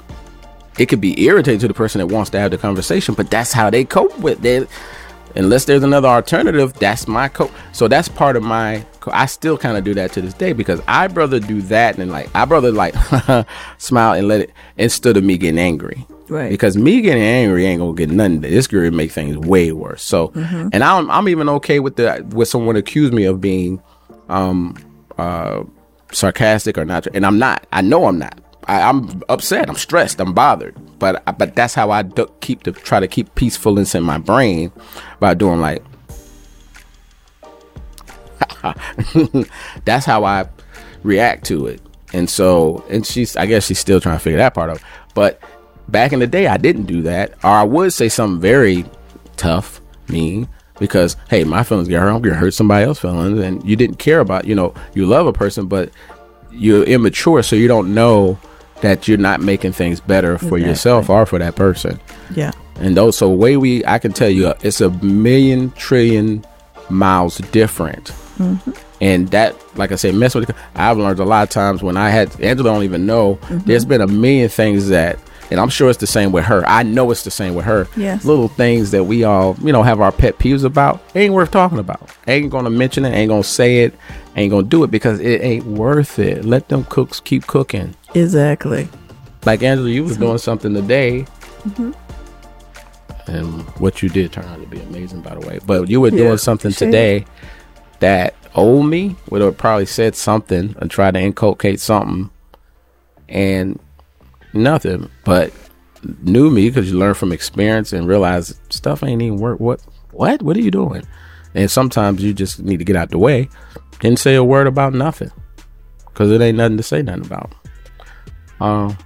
It 0.78 0.86
could 0.86 1.02
be 1.02 1.22
irritating 1.22 1.60
to 1.60 1.68
the 1.68 1.74
person 1.74 1.98
that 1.98 2.06
wants 2.06 2.30
to 2.30 2.38
have 2.38 2.50
the 2.50 2.56
conversation, 2.56 3.14
but 3.14 3.30
that's 3.30 3.52
how 3.52 3.68
they 3.68 3.84
cope 3.84 4.18
with 4.20 4.42
it. 4.42 4.70
Unless 5.36 5.66
there's 5.66 5.82
another 5.82 6.08
alternative, 6.08 6.72
that's 6.72 7.06
my 7.06 7.28
cope. 7.28 7.52
So 7.72 7.88
that's 7.88 8.08
part 8.08 8.36
of 8.36 8.42
my. 8.42 8.82
co- 9.00 9.10
I 9.12 9.26
still 9.26 9.58
kind 9.58 9.76
of 9.76 9.84
do 9.84 9.92
that 9.92 10.12
to 10.14 10.22
this 10.22 10.32
day 10.32 10.54
because 10.54 10.80
I 10.88 11.08
brother 11.08 11.40
do 11.40 11.60
that 11.60 11.98
and 11.98 12.10
like 12.10 12.30
I 12.34 12.46
brother 12.46 12.72
like 12.72 12.94
smile 13.76 14.14
and 14.14 14.28
let 14.28 14.40
it 14.40 14.50
instead 14.78 15.18
of 15.18 15.24
me 15.24 15.36
getting 15.36 15.58
angry. 15.58 16.06
Right. 16.28 16.50
Because 16.50 16.76
me 16.76 17.00
getting 17.02 17.22
angry 17.22 17.66
ain't 17.66 17.80
gonna 17.80 17.94
get 17.94 18.10
nothing. 18.10 18.40
This 18.40 18.66
girl 18.66 18.90
make 18.90 19.12
things 19.12 19.36
way 19.36 19.72
worse. 19.72 20.02
So, 20.02 20.32
and 20.72 20.82
I'm 20.82 21.10
I'm 21.10 21.28
even 21.28 21.48
okay 21.50 21.80
with 21.80 21.96
the 21.96 22.26
with 22.34 22.48
someone 22.48 22.76
accuse 22.76 23.12
me 23.12 23.24
of 23.24 23.40
being 23.40 23.82
um 24.28 24.74
uh 25.18 25.64
sarcastic 26.12 26.78
or 26.78 26.84
not, 26.84 27.06
and 27.08 27.26
I'm 27.26 27.38
not. 27.38 27.66
I 27.72 27.82
know 27.82 28.06
I'm 28.06 28.18
not. 28.18 28.40
I, 28.66 28.82
I'm 28.82 29.22
upset. 29.28 29.68
I'm 29.68 29.76
stressed. 29.76 30.20
I'm 30.20 30.32
bothered. 30.32 30.74
But 30.98 31.22
but 31.36 31.54
that's 31.54 31.74
how 31.74 31.90
I 31.90 32.02
do, 32.02 32.26
keep 32.40 32.62
to 32.62 32.72
try 32.72 33.00
to 33.00 33.08
keep 33.08 33.34
peacefulness 33.34 33.94
in 33.94 34.02
my 34.02 34.18
brain 34.18 34.72
by 35.20 35.34
doing 35.34 35.60
like. 35.60 35.82
that's 39.84 40.06
how 40.06 40.24
I 40.24 40.48
react 41.02 41.44
to 41.46 41.66
it. 41.66 41.82
And 42.12 42.30
so, 42.30 42.84
and 42.88 43.04
she's, 43.04 43.36
I 43.36 43.46
guess 43.46 43.66
she's 43.66 43.78
still 43.78 44.00
trying 44.00 44.16
to 44.16 44.20
figure 44.20 44.38
that 44.38 44.54
part 44.54 44.70
out. 44.70 44.80
But 45.14 45.40
back 45.88 46.12
in 46.12 46.20
the 46.20 46.26
day, 46.26 46.46
I 46.46 46.56
didn't 46.56 46.84
do 46.84 47.02
that. 47.02 47.32
Or 47.44 47.50
I 47.50 47.62
would 47.62 47.92
say 47.92 48.08
something 48.08 48.40
very 48.40 48.84
tough, 49.36 49.80
mean, 50.08 50.48
because, 50.78 51.16
hey, 51.28 51.44
my 51.44 51.62
feelings 51.62 51.88
get 51.88 52.00
hurt. 52.00 52.10
I'm 52.10 52.22
to 52.22 52.34
hurt 52.34 52.54
somebody 52.54 52.84
else's 52.84 53.02
feelings. 53.02 53.38
And 53.40 53.64
you 53.68 53.76
didn't 53.76 53.98
care 53.98 54.20
about, 54.20 54.44
you 54.46 54.54
know, 54.54 54.74
you 54.94 55.06
love 55.06 55.26
a 55.26 55.32
person, 55.32 55.66
but 55.66 55.90
you're 56.50 56.84
immature. 56.84 57.42
So 57.42 57.56
you 57.56 57.68
don't 57.68 57.94
know 57.94 58.38
that 58.80 59.08
you're 59.08 59.18
not 59.18 59.40
making 59.40 59.72
things 59.72 60.00
better 60.00 60.36
for 60.36 60.56
Exactly. 60.56 60.68
yourself 60.68 61.10
or 61.10 61.26
for 61.26 61.38
that 61.38 61.56
person. 61.56 62.00
Yeah. 62.34 62.52
And 62.76 62.96
those, 62.96 63.16
so 63.16 63.30
way 63.30 63.56
we, 63.56 63.84
I 63.86 63.98
can 63.98 64.12
tell 64.12 64.28
you, 64.28 64.52
it's 64.62 64.80
a 64.80 64.90
million 64.90 65.70
trillion 65.72 66.44
miles 66.90 67.38
different. 67.38 68.06
Mm-hmm. 68.38 68.72
And 69.00 69.28
that, 69.28 69.56
like 69.76 69.92
I 69.92 69.96
say, 69.96 70.12
mess 70.12 70.34
with. 70.34 70.50
I've 70.74 70.98
learned 70.98 71.20
a 71.20 71.24
lot 71.24 71.44
of 71.44 71.50
times 71.50 71.82
when 71.82 71.96
I 71.96 72.10
had 72.10 72.40
Angela 72.40 72.70
don't 72.70 72.82
even 72.82 73.06
know. 73.06 73.36
Mm-hmm. 73.36 73.58
There's 73.58 73.84
been 73.84 74.00
a 74.00 74.06
million 74.06 74.48
things 74.48 74.88
that, 74.88 75.18
and 75.54 75.60
I'm 75.60 75.68
sure 75.68 75.88
it's 75.88 76.00
the 76.00 76.06
same 76.08 76.32
with 76.32 76.46
her. 76.46 76.66
I 76.66 76.82
know 76.82 77.12
it's 77.12 77.22
the 77.22 77.30
same 77.30 77.54
with 77.54 77.64
her. 77.64 77.86
Yes. 77.96 78.24
Little 78.24 78.48
things 78.48 78.90
that 78.90 79.04
we 79.04 79.22
all, 79.22 79.56
you 79.62 79.72
know, 79.72 79.84
have 79.84 80.00
our 80.00 80.10
pet 80.10 80.36
peeves 80.36 80.64
about. 80.64 81.00
Ain't 81.14 81.32
worth 81.32 81.52
talking 81.52 81.78
about. 81.78 82.10
Ain't 82.26 82.50
gonna 82.50 82.70
mention 82.70 83.04
it. 83.04 83.14
Ain't 83.14 83.28
gonna 83.28 83.44
say 83.44 83.84
it. 83.84 83.94
Ain't 84.34 84.50
gonna 84.50 84.66
do 84.66 84.82
it 84.82 84.90
because 84.90 85.20
it 85.20 85.42
ain't 85.42 85.64
worth 85.64 86.18
it. 86.18 86.44
Let 86.44 86.70
them 86.70 86.82
cooks 86.86 87.20
keep 87.20 87.46
cooking. 87.46 87.94
Exactly. 88.16 88.88
Like 89.44 89.62
Angela, 89.62 89.88
you 89.90 90.02
was 90.02 90.16
doing 90.16 90.38
something 90.38 90.74
today. 90.74 91.24
Mm-hmm. 91.62 91.92
And 93.30 93.62
what 93.78 94.02
you 94.02 94.08
did 94.08 94.32
turned 94.32 94.48
out 94.48 94.60
to 94.60 94.66
be 94.66 94.80
amazing, 94.80 95.20
by 95.20 95.36
the 95.36 95.46
way. 95.46 95.60
But 95.64 95.88
you 95.88 96.00
were 96.00 96.08
Yeah, 96.08 96.16
doing 96.16 96.38
something 96.38 96.72
today 96.72 97.26
that 98.00 98.34
old 98.56 98.86
me 98.86 99.14
would 99.30 99.40
have 99.40 99.56
probably 99.56 99.86
said 99.86 100.16
something 100.16 100.74
and 100.80 100.90
tried 100.90 101.14
to 101.14 101.20
inculcate 101.20 101.78
something 101.78 102.30
and 103.28 103.78
nothing. 104.54 105.10
But 105.24 105.52
new 106.22 106.50
me 106.50 106.68
because 106.68 106.90
you 106.90 106.98
learn 106.98 107.14
from 107.14 107.32
experience 107.32 107.92
and 107.92 108.06
realize 108.06 108.58
stuff 108.70 109.02
ain't 109.02 109.22
even 109.22 109.38
work. 109.38 109.60
What? 109.60 109.80
What? 110.12 110.42
What 110.42 110.56
are 110.56 110.60
you 110.60 110.70
doing? 110.70 111.02
And 111.54 111.70
sometimes 111.70 112.22
you 112.22 112.32
just 112.34 112.60
need 112.60 112.78
to 112.78 112.84
get 112.84 112.96
out 112.96 113.10
the 113.10 113.18
way. 113.18 113.48
Didn't 114.00 114.18
say 114.18 114.34
a 114.34 114.44
word 114.44 114.66
about 114.66 114.92
nothing 114.92 115.30
because 116.06 116.30
it 116.30 116.40
ain't 116.40 116.56
nothing 116.56 116.76
to 116.76 116.82
say 116.82 117.02
nothing 117.02 117.26
about. 117.26 117.54
Um, 118.60 118.96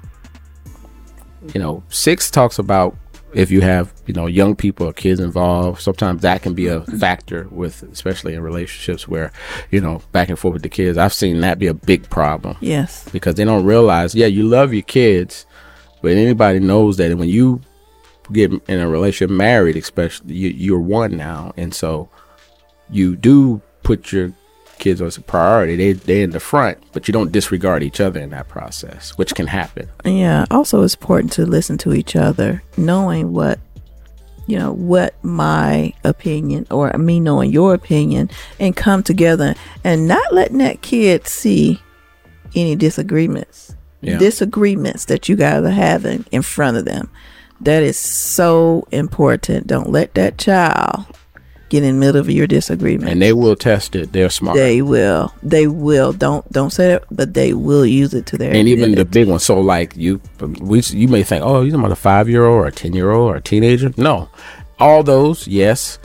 you 1.55 1.61
know, 1.61 1.83
six 1.89 2.31
talks 2.31 2.59
about 2.59 2.97
if 3.35 3.51
you 3.51 3.61
have 3.61 3.93
you 4.07 4.15
know 4.15 4.27
young 4.27 4.57
people 4.57 4.87
or 4.89 4.93
kids 4.93 5.21
involved. 5.21 5.81
Sometimes 5.83 6.23
that 6.23 6.43
can 6.43 6.55
be 6.55 6.67
a 6.67 6.81
factor 6.83 7.47
with, 7.51 7.83
especially 7.93 8.35
in 8.35 8.43
relationships 8.43 9.07
where 9.07 9.33
you 9.71 9.81
know 9.81 10.01
back 10.13 10.29
and 10.29 10.39
forth 10.39 10.55
with 10.55 10.63
the 10.63 10.69
kids. 10.69 10.97
I've 10.99 11.13
seen 11.15 11.41
that 11.41 11.59
be 11.59 11.67
a 11.67 11.75
big 11.75 12.09
problem 12.11 12.57
Yes. 12.61 13.09
because 13.11 13.35
they 13.35 13.45
don't 13.45 13.65
realize. 13.65 14.15
Yeah, 14.15 14.27
you 14.27 14.45
love 14.49 14.73
your 14.73 14.83
kids, 14.83 15.45
but 16.03 16.13
anybody 16.13 16.59
knows 16.59 16.97
that 16.97 17.17
when 17.19 17.29
you 17.29 17.61
get 18.33 18.51
in 18.53 18.79
a 18.81 18.89
relationship, 18.89 19.31
married, 19.35 19.77
especially 19.77 20.35
you, 20.35 20.49
you're 20.51 20.81
one 20.81 21.17
now, 21.17 21.53
and 21.57 21.75
so 21.75 22.09
you 22.91 23.17
do 23.17 23.61
put 23.83 24.13
your 24.13 24.33
kids 24.79 25.01
as 25.03 25.17
a 25.17 25.21
priority. 25.21 25.77
They 25.77 25.93
they 25.93 26.23
in 26.23 26.31
the 26.31 26.41
front, 26.41 26.79
but 26.93 27.09
you 27.09 27.13
don't 27.13 27.33
disregard 27.33 27.83
each 27.83 28.01
other 28.01 28.21
in 28.21 28.31
that 28.31 28.49
process, 28.49 29.11
which 29.19 29.35
can 29.35 29.47
happen. 29.47 29.89
Yeah. 30.05 30.47
Also, 30.51 30.83
it's 30.83 30.95
important 30.95 31.33
to 31.35 31.47
listen 31.47 31.79
to 31.79 31.93
each 31.93 32.17
other, 32.17 32.63
knowing 32.77 33.33
what, 33.33 33.59
you 34.47 34.59
know, 34.59 34.73
what 34.73 35.15
my 35.23 35.93
opinion 36.05 36.67
or 36.71 36.93
me 36.99 37.21
knowing 37.21 37.53
your 37.53 37.75
opinion, 37.75 38.31
and 38.59 38.77
come 38.77 39.03
together 39.03 39.55
and 39.85 40.09
not 40.09 40.33
letting 40.33 40.59
that 40.59 40.83
kid 40.83 41.27
see 41.27 41.81
any 42.55 42.75
disagreements, 42.77 43.75
Yeah. 44.01 44.19
disagreements 44.19 45.05
that 45.07 45.29
you 45.29 45.37
guys 45.37 45.63
are 45.65 45.71
having 45.71 46.25
in 46.31 46.43
front 46.43 46.77
of 46.77 46.85
them. 46.85 47.11
That 47.61 47.83
is 47.83 47.97
so 47.99 48.87
important. 48.93 49.67
Don't 49.67 49.91
let 49.91 50.15
that 50.15 50.39
child 50.39 51.05
get 51.69 51.83
in 51.83 51.95
the 51.95 52.01
middle 52.07 52.21
of 52.21 52.31
your 52.31 52.47
disagreement. 52.47 53.11
and 53.11 53.21
they 53.21 53.33
will 53.33 53.57
test 53.57 53.95
it. 53.97 54.13
They're 54.13 54.31
smart. 54.31 54.57
They 54.57 54.83
will. 54.83 55.33
They 55.43 55.67
will. 55.67 56.13
Don't 56.13 56.51
don't 56.53 56.71
say 56.71 56.89
that, 56.89 57.05
but 57.11 57.35
they 57.35 57.53
will 57.55 57.87
use 57.87 58.15
it 58.15 58.27
to 58.27 58.39
their 58.39 58.53
and 58.55 58.69
even 58.69 58.95
the 58.95 59.05
big 59.05 59.29
ones. 59.29 59.45
So 59.45 59.61
like 59.61 59.97
you, 59.97 60.21
we 60.61 60.81
you 60.91 61.09
may 61.09 61.23
think, 61.23 61.45
oh, 61.45 61.61
you're 61.63 61.71
talking 61.73 61.81
about 61.81 61.93
a 61.93 61.97
five 61.97 62.29
year 62.29 62.45
old 62.45 62.65
or 62.65 62.67
a 62.67 62.73
ten 62.73 62.93
year 62.93 63.11
old 63.11 63.33
or 63.33 63.37
a 63.37 63.41
teenager. 63.41 63.93
No, 63.97 64.29
all 64.79 65.03
those, 65.03 65.47
yes. 65.49 65.99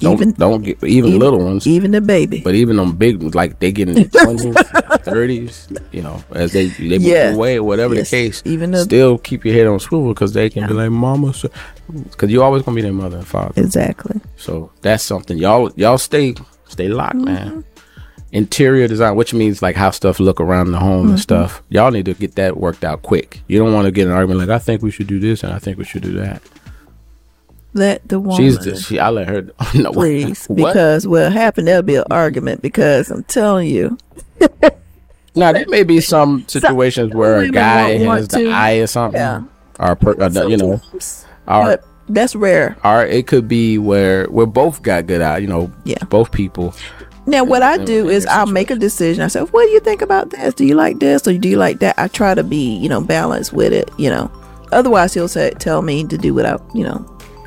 Don't 0.00 0.14
Even- 0.14 0.32
don't 0.32 0.62
get 0.62 0.82
even, 0.82 1.18
little 1.18 1.38
ones, 1.44 1.66
even 1.66 1.90
the 1.90 2.00
baby. 2.00 2.40
but 2.42 2.54
even 2.54 2.76
them 2.76 2.92
big 2.96 3.22
ones, 3.22 3.34
like 3.34 3.58
they 3.58 3.70
get 3.70 3.88
in 3.88 3.94
their 3.94 4.04
twenties, 4.24 4.56
thirties. 5.02 5.68
You 5.92 6.02
know, 6.02 6.24
as 6.32 6.52
they 6.52 6.66
they 6.66 6.98
move 6.98 7.02
Yeah. 7.02 7.34
away, 7.34 7.60
whatever 7.60 7.94
Yes. 7.94 8.10
the 8.10 8.16
case. 8.16 8.42
Even 8.44 8.70
the- 8.70 8.82
still 8.82 9.18
keep 9.18 9.44
your 9.44 9.54
head 9.54 9.66
on 9.66 9.78
swivel 9.78 10.08
because 10.14 10.32
they 10.32 10.48
can 10.50 10.66
be 10.66 10.74
like, 10.74 10.90
mama, 10.90 11.34
because 11.92 12.30
you're 12.30 12.44
always 12.44 12.62
gonna 12.62 12.74
be 12.74 12.82
their 12.82 12.92
mother 12.92 13.18
and 13.18 13.26
father. 13.26 13.52
exactly. 13.60 14.20
So 14.36 14.70
that's 14.80 15.04
something 15.04 15.36
y'all 15.38 15.70
y'all 15.76 15.98
stay 15.98 16.34
stay 16.66 16.88
locked, 16.88 17.16
man. 17.16 17.48
Mm-hmm. 17.48 17.60
Interior 18.32 18.86
design, 18.86 19.16
which 19.16 19.34
means 19.34 19.60
like 19.60 19.74
how 19.74 19.90
stuff 19.90 20.20
look 20.20 20.40
around 20.40 20.70
the 20.70 20.78
home 20.78 21.00
and 21.00 21.08
mm-hmm. 21.10 21.16
stuff. 21.16 21.62
Y'all 21.68 21.90
need 21.90 22.04
to 22.04 22.14
get 22.14 22.36
that 22.36 22.56
worked 22.56 22.84
out 22.84 23.02
quick. 23.02 23.40
You 23.48 23.58
don't 23.58 23.74
want 23.74 23.86
to 23.86 23.90
get 23.90 24.06
an 24.06 24.12
argument 24.12 24.38
like 24.38 24.48
I 24.48 24.58
think 24.60 24.82
we 24.82 24.92
should 24.92 25.08
do 25.08 25.18
this 25.18 25.42
and 25.42 25.52
I 25.52 25.58
think 25.58 25.78
we 25.78 25.84
should 25.84 26.02
do 26.02 26.12
that. 26.12 26.40
Let 27.72 28.06
the 28.08 28.18
woman 28.18 28.36
She's 28.36 28.58
the, 28.58 28.76
she. 28.76 28.98
I 28.98 29.10
let 29.10 29.28
her. 29.28 29.48
No, 29.74 29.92
please 29.92 30.46
because 30.54 31.06
what 31.06 31.32
happened 31.32 31.68
there'll 31.68 31.82
be 31.82 31.96
an 31.96 32.04
argument 32.10 32.62
because 32.62 33.10
I'm 33.10 33.22
telling 33.24 33.68
you. 33.68 33.96
Now 35.36 35.52
there 35.52 35.64
may 35.68 35.84
be 35.84 36.00
some 36.00 36.44
situations 36.48 37.14
where 37.14 37.38
a 37.38 37.48
guy 37.48 37.98
has 37.98 38.26
the 38.28 38.38
to. 38.38 38.50
eye 38.50 38.78
or 38.80 38.88
something, 38.88 39.20
Yeah. 39.20 39.42
or 39.78 39.94
per, 39.94 40.12
or 40.14 40.28
the- 40.28 40.48
you 40.48 40.56
know, 40.56 40.80
or 41.46 41.64
But 41.64 41.84
that's 42.08 42.34
rare. 42.34 42.76
or 42.82 43.06
it 43.06 43.28
could 43.28 43.46
be 43.46 43.78
where 43.78 44.26
we're 44.28 44.46
both 44.46 44.82
got 44.82 45.06
good 45.06 45.22
eye. 45.22 45.38
You 45.38 45.46
know, 45.46 45.70
Yeah. 45.84 46.02
both 46.08 46.32
people. 46.32 46.74
Now 47.26 47.44
what 47.44 47.62
I 47.62 47.76
do 47.78 48.08
is 48.08 48.26
I'll 48.26 48.46
make 48.46 48.72
a 48.72 48.76
decision. 48.76 49.22
I 49.22 49.28
say, 49.28 49.42
what 49.42 49.66
do 49.66 49.70
you 49.70 49.78
think 49.78 50.02
about 50.02 50.30
this? 50.30 50.52
Do 50.54 50.64
you 50.66 50.74
like 50.74 50.98
this 50.98 51.28
or 51.28 51.38
do 51.38 51.48
you 51.48 51.58
like 51.58 51.78
that? 51.78 51.94
I 51.96 52.08
try 52.08 52.34
to 52.34 52.42
be, 52.42 52.74
you 52.78 52.88
know, 52.88 53.00
balanced 53.00 53.52
with 53.52 53.72
it, 53.72 53.88
you 53.98 54.10
know. 54.10 54.28
Otherwise 54.72 55.14
he'll 55.14 55.28
say 55.28 55.50
tell 55.60 55.80
me 55.82 56.02
to 56.04 56.18
do 56.18 56.34
what 56.34 56.44
I 56.44 56.56
you 56.74 56.82
know, 56.82 56.98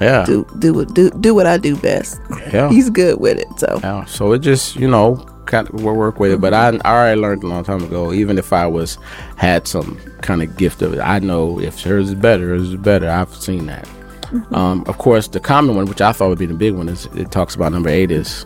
Yeah, 0.01 0.25
do 0.25 0.45
do 0.59 0.73
what 0.73 0.93
do 0.93 1.09
do 1.11 1.33
what 1.35 1.45
I 1.45 1.57
do 1.57 1.75
best. 1.77 2.19
yeah. 2.51 2.69
He's 2.75 2.89
good 2.89 3.19
with 3.19 3.37
it. 3.37 3.47
So 3.57 3.79
Yeah, 3.83 4.05
so 4.05 4.31
it 4.33 4.39
just 4.39 4.75
you 4.75 4.87
know 4.87 5.15
kind 5.45 5.69
of 5.69 5.83
work 5.83 6.19
with 6.19 6.31
it. 6.31 6.41
But 6.41 6.53
I, 6.53 6.69
I 6.83 6.93
already 6.93 7.21
learned 7.21 7.43
a 7.43 7.47
long 7.47 7.63
time 7.63 7.83
ago. 7.83 8.11
Even 8.13 8.37
if 8.37 8.51
I 8.53 8.65
was 8.65 8.97
had 9.37 9.67
some 9.67 9.97
kind 10.21 10.41
of 10.41 10.57
gift 10.57 10.81
of 10.81 10.93
it, 10.93 10.99
I 10.99 11.19
know 11.19 11.59
if 11.59 11.81
hers 11.81 12.09
is 12.09 12.15
better, 12.15 12.49
hers 12.49 12.69
is 12.69 12.75
better. 12.75 13.09
I've 13.09 13.33
seen 13.35 13.67
that. 13.67 13.87
Um, 14.51 14.83
of 14.87 14.97
course, 14.97 15.27
the 15.27 15.39
common 15.39 15.75
one, 15.75 15.85
which 15.85 16.01
I 16.01 16.11
thought 16.11 16.29
would 16.29 16.39
be 16.39 16.47
the 16.47 16.55
big 16.55 16.73
one, 16.73 16.89
is 16.89 17.05
it 17.15 17.31
talks 17.31 17.53
about 17.53 17.71
number 17.71 17.89
eight 17.89 18.09
is 18.09 18.45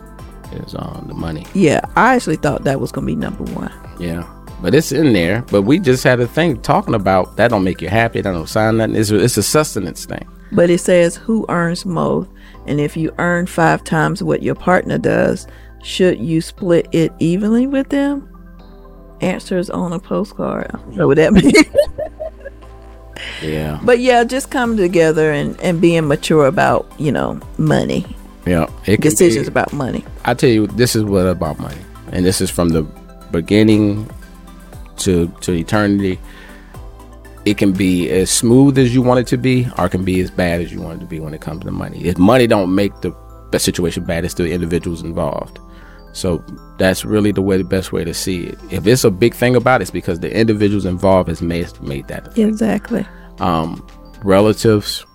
is 0.52 0.74
um, 0.78 1.04
the 1.08 1.14
money. 1.14 1.46
yeah, 1.54 1.80
I 1.96 2.14
actually 2.14 2.36
thought 2.36 2.64
that 2.64 2.80
was 2.80 2.92
gonna 2.92 3.06
be 3.06 3.16
number 3.16 3.44
one. 3.54 3.72
Yeah. 3.98 4.26
But 4.60 4.74
it's 4.74 4.92
in 4.92 5.12
there. 5.12 5.42
But 5.42 5.62
we 5.62 5.78
just 5.78 6.02
had 6.02 6.20
a 6.20 6.26
thing 6.26 6.60
talking 6.62 6.94
about 6.94 7.36
that 7.36 7.48
don't 7.48 7.62
make 7.64 7.80
you 7.80 7.88
happy. 7.88 8.20
That 8.20 8.32
don't 8.32 8.48
sign 8.48 8.78
nothing. 8.78 8.96
It's, 8.96 9.10
it's 9.10 9.36
a 9.36 9.42
sustenance 9.42 10.04
thing. 10.04 10.26
But 10.52 10.70
it 10.70 10.78
says 10.78 11.16
who 11.16 11.44
earns 11.48 11.84
most. 11.84 12.30
And 12.66 12.80
if 12.80 12.96
you 12.96 13.12
earn 13.18 13.46
five 13.46 13.84
times 13.84 14.22
what 14.22 14.42
your 14.42 14.54
partner 14.54 14.98
does, 14.98 15.46
should 15.82 16.18
you 16.18 16.40
split 16.40 16.88
it 16.92 17.12
evenly 17.18 17.66
with 17.66 17.88
them? 17.90 18.28
Answers 19.20 19.68
on 19.70 19.92
a 19.92 19.98
postcard. 19.98 20.70
I 20.72 20.78
don't 20.78 20.96
know 20.96 21.06
what 21.08 21.16
that 21.16 21.32
means. 21.34 21.54
Yeah. 23.42 23.80
but 23.82 23.98
yeah, 23.98 24.24
just 24.24 24.50
come 24.50 24.76
together 24.76 25.32
and, 25.32 25.58
and 25.60 25.80
being 25.80 26.06
mature 26.06 26.46
about, 26.46 26.90
you 26.98 27.10
know, 27.12 27.40
money. 27.56 28.06
Yeah. 28.46 28.66
Decisions 28.84 29.46
be- 29.46 29.50
about 29.50 29.72
money. 29.72 30.04
I 30.24 30.34
tell 30.34 30.50
you, 30.50 30.66
this 30.68 30.94
is 30.96 31.04
what 31.04 31.26
about 31.26 31.58
money, 31.58 31.80
and 32.12 32.24
this 32.24 32.40
is 32.40 32.50
from 32.50 32.70
the 32.70 32.82
beginning 33.30 34.08
to 34.98 35.28
to 35.42 35.52
eternity. 35.52 36.18
It 37.44 37.56
can 37.56 37.72
be 37.72 38.10
as 38.10 38.30
smooth 38.30 38.78
as 38.78 38.94
you 38.94 39.00
want 39.00 39.20
it 39.20 39.26
to 39.28 39.38
be, 39.38 39.66
or 39.78 39.86
it 39.86 39.90
can 39.90 40.04
be 40.04 40.20
as 40.20 40.30
bad 40.30 40.60
as 40.60 40.72
you 40.72 40.80
want 40.80 40.98
it 40.98 41.00
to 41.00 41.06
be 41.06 41.20
when 41.20 41.34
it 41.34 41.40
comes 41.40 41.64
to 41.64 41.70
money. 41.70 42.04
If 42.04 42.18
money 42.18 42.46
don't 42.46 42.74
make 42.74 42.92
the 43.00 43.14
situation 43.58 44.04
bad, 44.04 44.24
it's 44.24 44.34
the 44.34 44.50
individuals 44.50 45.02
involved. 45.02 45.58
So 46.12 46.42
that's 46.78 47.04
really 47.04 47.32
the 47.32 47.42
way, 47.42 47.58
the 47.58 47.64
best 47.64 47.92
way 47.92 48.04
to 48.04 48.12
see 48.12 48.44
it. 48.44 48.58
If 48.70 48.86
it's 48.86 49.04
a 49.04 49.10
big 49.10 49.34
thing 49.34 49.54
about 49.56 49.80
it, 49.80 49.82
it's 49.82 49.90
because 49.90 50.20
the 50.20 50.34
individuals 50.34 50.84
involved 50.84 51.28
has 51.28 51.40
made 51.40 51.68
made 51.80 52.08
that. 52.08 52.36
Exactly. 52.36 53.06
Um, 53.38 53.86
relatives, 54.22 55.06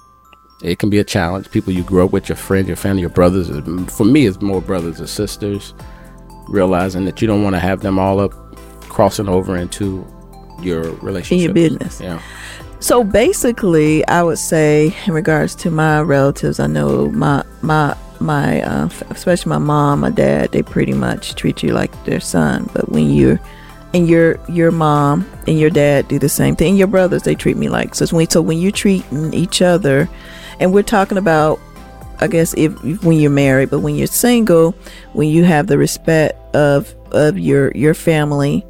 it 0.63 0.79
can 0.79 0.89
be 0.89 0.99
a 0.99 1.03
challenge. 1.03 1.51
People 1.51 1.73
you 1.73 1.83
grew 1.83 2.05
up 2.05 2.13
with, 2.13 2.29
your 2.29 2.35
friends, 2.37 2.67
your 2.67 2.77
family, 2.77 3.01
your 3.01 3.09
brothers. 3.09 3.49
For 3.95 4.05
me, 4.05 4.25
it's 4.27 4.41
more 4.41 4.61
brothers 4.61 4.99
and 4.99 5.09
sisters. 5.09 5.73
Realizing 6.47 7.05
that 7.05 7.21
you 7.21 7.27
don't 7.27 7.43
want 7.43 7.55
to 7.55 7.59
have 7.59 7.81
them 7.81 7.99
all 7.99 8.19
up 8.19 8.33
crossing 8.83 9.27
over 9.27 9.57
into 9.57 10.05
your 10.63 10.91
relationship. 10.95 11.31
In 11.31 11.43
your 11.43 11.53
business. 11.53 12.01
Yeah. 12.01 12.21
So 12.79 13.03
basically, 13.03 14.05
I 14.07 14.23
would 14.23 14.39
say 14.39 14.93
in 15.07 15.13
regards 15.13 15.55
to 15.55 15.71
my 15.71 16.01
relatives, 16.01 16.59
I 16.59 16.67
know 16.67 17.09
my 17.11 17.43
my 17.61 17.95
my 18.19 18.61
uh, 18.61 18.89
especially 19.09 19.51
my 19.51 19.57
mom, 19.57 20.01
my 20.01 20.09
dad, 20.09 20.51
they 20.51 20.63
pretty 20.63 20.93
much 20.93 21.35
treat 21.35 21.63
you 21.63 21.73
like 21.73 21.91
their 22.03 22.19
son. 22.19 22.69
But 22.73 22.89
when 22.89 23.09
you're 23.11 23.39
and 23.93 24.07
your 24.09 24.37
your 24.49 24.71
mom 24.71 25.25
and 25.47 25.57
your 25.57 25.69
dad 25.69 26.07
do 26.07 26.19
the 26.19 26.27
same 26.27 26.55
thing, 26.55 26.75
your 26.75 26.87
brothers 26.87 27.23
they 27.23 27.35
treat 27.35 27.57
me 27.57 27.69
like 27.69 27.95
so. 27.95 28.05
When 28.07 28.29
so 28.29 28.41
when 28.41 28.57
you're 28.57 28.71
treating 28.71 29.33
each 29.33 29.61
other, 29.61 30.09
and 30.59 30.73
we're 30.73 30.83
talking 30.83 31.17
about, 31.17 31.59
I 32.19 32.27
guess 32.27 32.53
if, 32.55 32.73
if 32.83 33.03
when 33.03 33.17
you're 33.19 33.31
married, 33.31 33.69
but 33.69 33.79
when 33.79 33.95
you're 33.95 34.07
single, 34.07 34.71
when 35.13 35.29
you 35.29 35.43
have 35.45 35.67
the 35.67 35.77
respect 35.77 36.37
of 36.55 36.93
of 37.11 37.37
your 37.37 37.71
your 37.71 37.93
family 37.93 38.65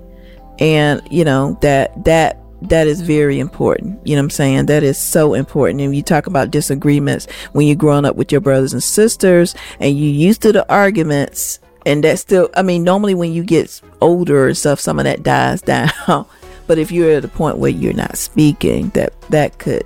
and 0.59 1.01
you 1.11 1.23
know 1.23 1.57
that 1.61 2.03
that 2.03 2.39
that 2.69 2.87
is 2.87 3.01
very 3.01 3.39
important. 3.39 3.99
You 4.07 4.15
know 4.15 4.21
what 4.21 4.25
i'm 4.25 4.29
saying? 4.29 4.65
That 4.67 4.83
is 4.83 4.97
so 4.97 5.33
important. 5.33 5.81
And 5.81 5.95
you 5.95 6.01
talk 6.01 6.27
about 6.27 6.51
disagreements 6.51 7.27
when 7.51 7.67
you're 7.67 7.75
growing 7.75 8.05
up 8.05 8.15
with 8.15 8.31
your 8.31 8.41
brothers 8.41 8.73
and 8.73 8.81
sisters 8.81 9.53
and 9.79 9.97
you 9.97 10.09
used 10.09 10.41
to 10.43 10.53
the 10.53 10.69
arguments 10.71 11.59
and 11.85 12.03
that 12.05 12.17
still 12.17 12.49
i 12.55 12.61
mean 12.61 12.83
normally 12.83 13.13
when 13.13 13.33
you 13.33 13.43
get 13.43 13.81
older 13.99 14.47
and 14.47 14.57
stuff 14.57 14.79
some 14.79 14.99
of 14.99 15.05
that 15.05 15.23
dies 15.23 15.61
down. 15.73 16.25
But 16.65 16.77
if 16.77 16.91
you're 16.91 17.11
at 17.11 17.25
a 17.25 17.27
point 17.27 17.57
where 17.57 17.69
you're 17.69 17.93
not 17.93 18.17
speaking 18.17 18.89
that 18.89 19.19
that 19.29 19.59
could 19.59 19.85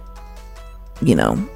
you 1.02 1.16
know 1.16 1.50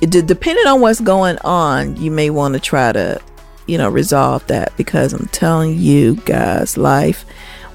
it, 0.00 0.10
depending 0.10 0.66
on 0.66 0.80
what's 0.80 1.00
going 1.00 1.38
on 1.38 1.96
you 1.96 2.10
may 2.10 2.30
want 2.30 2.54
to 2.54 2.60
try 2.60 2.92
to 2.92 3.20
you 3.66 3.76
know 3.76 3.88
resolve 3.88 4.46
that 4.46 4.76
because 4.76 5.12
i'm 5.12 5.26
telling 5.26 5.76
you 5.76 6.14
guys 6.24 6.76
life 6.76 7.24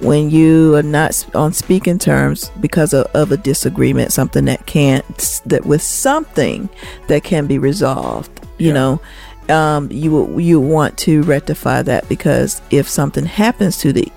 when 0.03 0.29
you 0.29 0.75
are 0.75 0.83
not 0.83 1.25
on 1.35 1.53
speaking 1.53 1.97
terms 1.97 2.51
because 2.59 2.93
of, 2.93 3.05
of 3.15 3.31
a 3.31 3.37
disagreement 3.37 4.11
something 4.11 4.45
that 4.45 4.65
can't 4.65 5.41
that 5.45 5.65
with 5.65 5.81
something 5.81 6.69
that 7.07 7.23
can 7.23 7.47
be 7.47 7.57
resolved 7.57 8.29
you 8.57 8.67
Yeah. 8.67 8.73
know 8.73 9.01
um, 9.49 9.91
you 9.91 10.09
will- 10.11 10.39
you 10.39 10.59
want 10.59 10.97
to 10.99 11.21
rectify 11.23 11.81
that 11.81 12.07
because 12.07 12.61
if 12.71 12.87
something 12.87 13.25
happens 13.25 13.77
to 13.79 13.91
the 13.91 14.11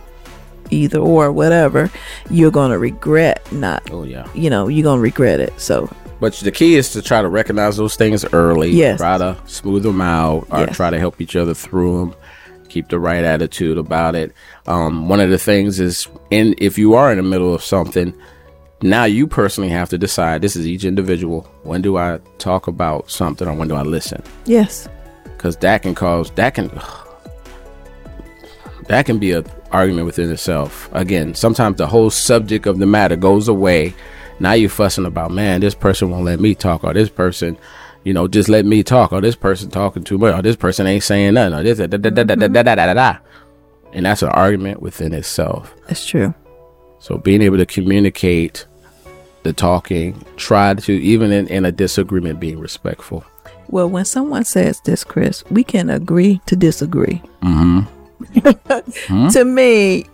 either 0.71 0.99
or 0.99 1.31
whatever 1.33 1.91
you're 2.31 2.51
going 2.51 2.71
to 2.73 2.79
regret 2.79 3.41
not 3.53 3.83
Oh 3.93 4.03
yeah. 4.05 4.27
you 4.35 4.51
know 4.51 4.69
you're 4.69 4.83
going 4.85 4.99
to 4.99 5.03
regret 5.03 5.41
it 5.41 5.53
so 5.61 5.89
But 6.19 6.33
the 6.35 6.51
key 6.51 6.77
is 6.77 6.91
to 6.93 7.03
try 7.03 7.23
to 7.23 7.29
recognize 7.29 7.77
those 7.77 7.95
things 7.95 8.25
early. 8.33 8.71
Yes. 8.71 8.99
Try 8.99 9.19
to 9.19 9.37
smooth 9.45 9.83
them 9.83 10.01
out, 10.01 10.47
or 10.51 10.61
Yes. 10.61 10.75
try 10.75 10.89
to 10.91 10.99
help 10.99 11.21
each 11.21 11.37
other 11.37 11.53
through 11.55 11.99
them. 12.01 12.15
Keep 12.77 12.91
the 12.91 13.01
right 13.01 13.25
attitude 13.25 13.79
about 13.79 14.15
it. 14.15 14.35
Um, 14.67 15.09
one 15.09 15.19
of 15.19 15.31
the 15.31 15.39
things 15.39 15.81
is, 15.81 16.07
in 16.31 16.55
if 16.59 16.77
you 16.77 16.93
are 16.93 17.11
in 17.11 17.17
the 17.17 17.23
middle 17.23 17.55
of 17.55 17.63
something, 17.63 18.13
now 18.83 19.05
you 19.05 19.27
personally 19.27 19.71
have 19.71 19.89
to 19.89 19.97
decide. 19.97 20.43
This 20.43 20.57
is 20.57 20.67
each 20.67 20.85
individual. 20.85 21.49
When 21.63 21.81
do 21.81 21.97
I 21.97 22.21
talk 22.37 22.67
about 22.67 23.11
something, 23.11 23.49
or 23.49 23.55
when 23.55 23.69
do 23.69 23.75
I 23.77 23.81
listen? 23.81 24.23
yes 24.45 24.91
Because 25.25 25.57
that 25.57 25.85
can 25.85 25.95
cause 25.95 26.31
that 26.33 26.55
can 26.55 26.69
that 28.89 29.07
can 29.07 29.19
be 29.19 29.33
a 29.33 29.43
argument 29.73 30.05
within 30.05 30.31
itself. 30.31 30.91
Again, 30.93 31.35
sometimes 31.35 31.79
the 31.79 31.87
whole 31.87 32.11
subject 32.11 32.67
of 32.67 32.79
the 32.79 32.85
matter 32.85 33.17
goes 33.17 33.49
away. 33.49 33.95
Now 34.39 34.53
you're 34.53 34.69
fussing 34.69 35.07
about, 35.07 35.31
man, 35.31 35.63
this 35.63 35.75
person 35.75 36.11
won't 36.11 36.27
let 36.27 36.41
me 36.41 36.55
talk, 36.55 36.85
or 36.85 36.93
this 36.93 37.09
person, 37.09 37.57
you 38.07 38.15
know, 38.15 38.29
just 38.29 38.49
let 38.49 38.65
me 38.65 38.85
talk, 38.85 39.13
or 39.13 39.21
this 39.21 39.35
person 39.35 39.69
talking 39.69 40.05
too 40.05 40.17
much, 40.17 40.33
or 40.33 40.41
this 40.41 40.55
person 40.55 40.87
ain't 40.87 41.03
saying 41.03 41.35
nothing, 41.35 41.59
or 41.59 41.65
this, 41.65 41.79
da, 41.79 41.89
da, 41.89 41.99
da, 41.99 42.23
da, 42.23 42.23
da, 42.37 42.47
da, 42.47 42.63
da, 42.63 42.75
da, 42.77 42.95
da, 42.95 43.19
and 43.93 44.07
that's 44.07 44.23
an 44.23 44.29
argument 44.29 44.81
within 44.81 45.13
itself. 45.13 45.75
that's 45.89 46.07
true 46.07 46.33
So 47.01 47.19
being 47.19 47.43
able 47.43 47.57
to 47.57 47.67
communicate 47.67 48.65
the 49.43 49.53
talking, 49.53 50.25
try 50.37 50.75
to 50.75 50.93
even 50.93 51.33
in, 51.33 51.49
in 51.49 51.65
a 51.65 51.73
disagreement, 51.73 52.39
being 52.39 52.61
respectful. 52.61 53.25
Well, 53.71 53.89
when 53.89 54.05
someone 54.05 54.45
says 54.45 54.81
this, 54.83 55.03
Chris, 55.03 55.43
we 55.51 55.65
can 55.65 55.91
agree 55.91 56.41
to 56.47 56.55
disagree. 56.55 57.21
Mm-hmm. 57.43 59.29
To 59.31 59.45
me, 59.45 60.07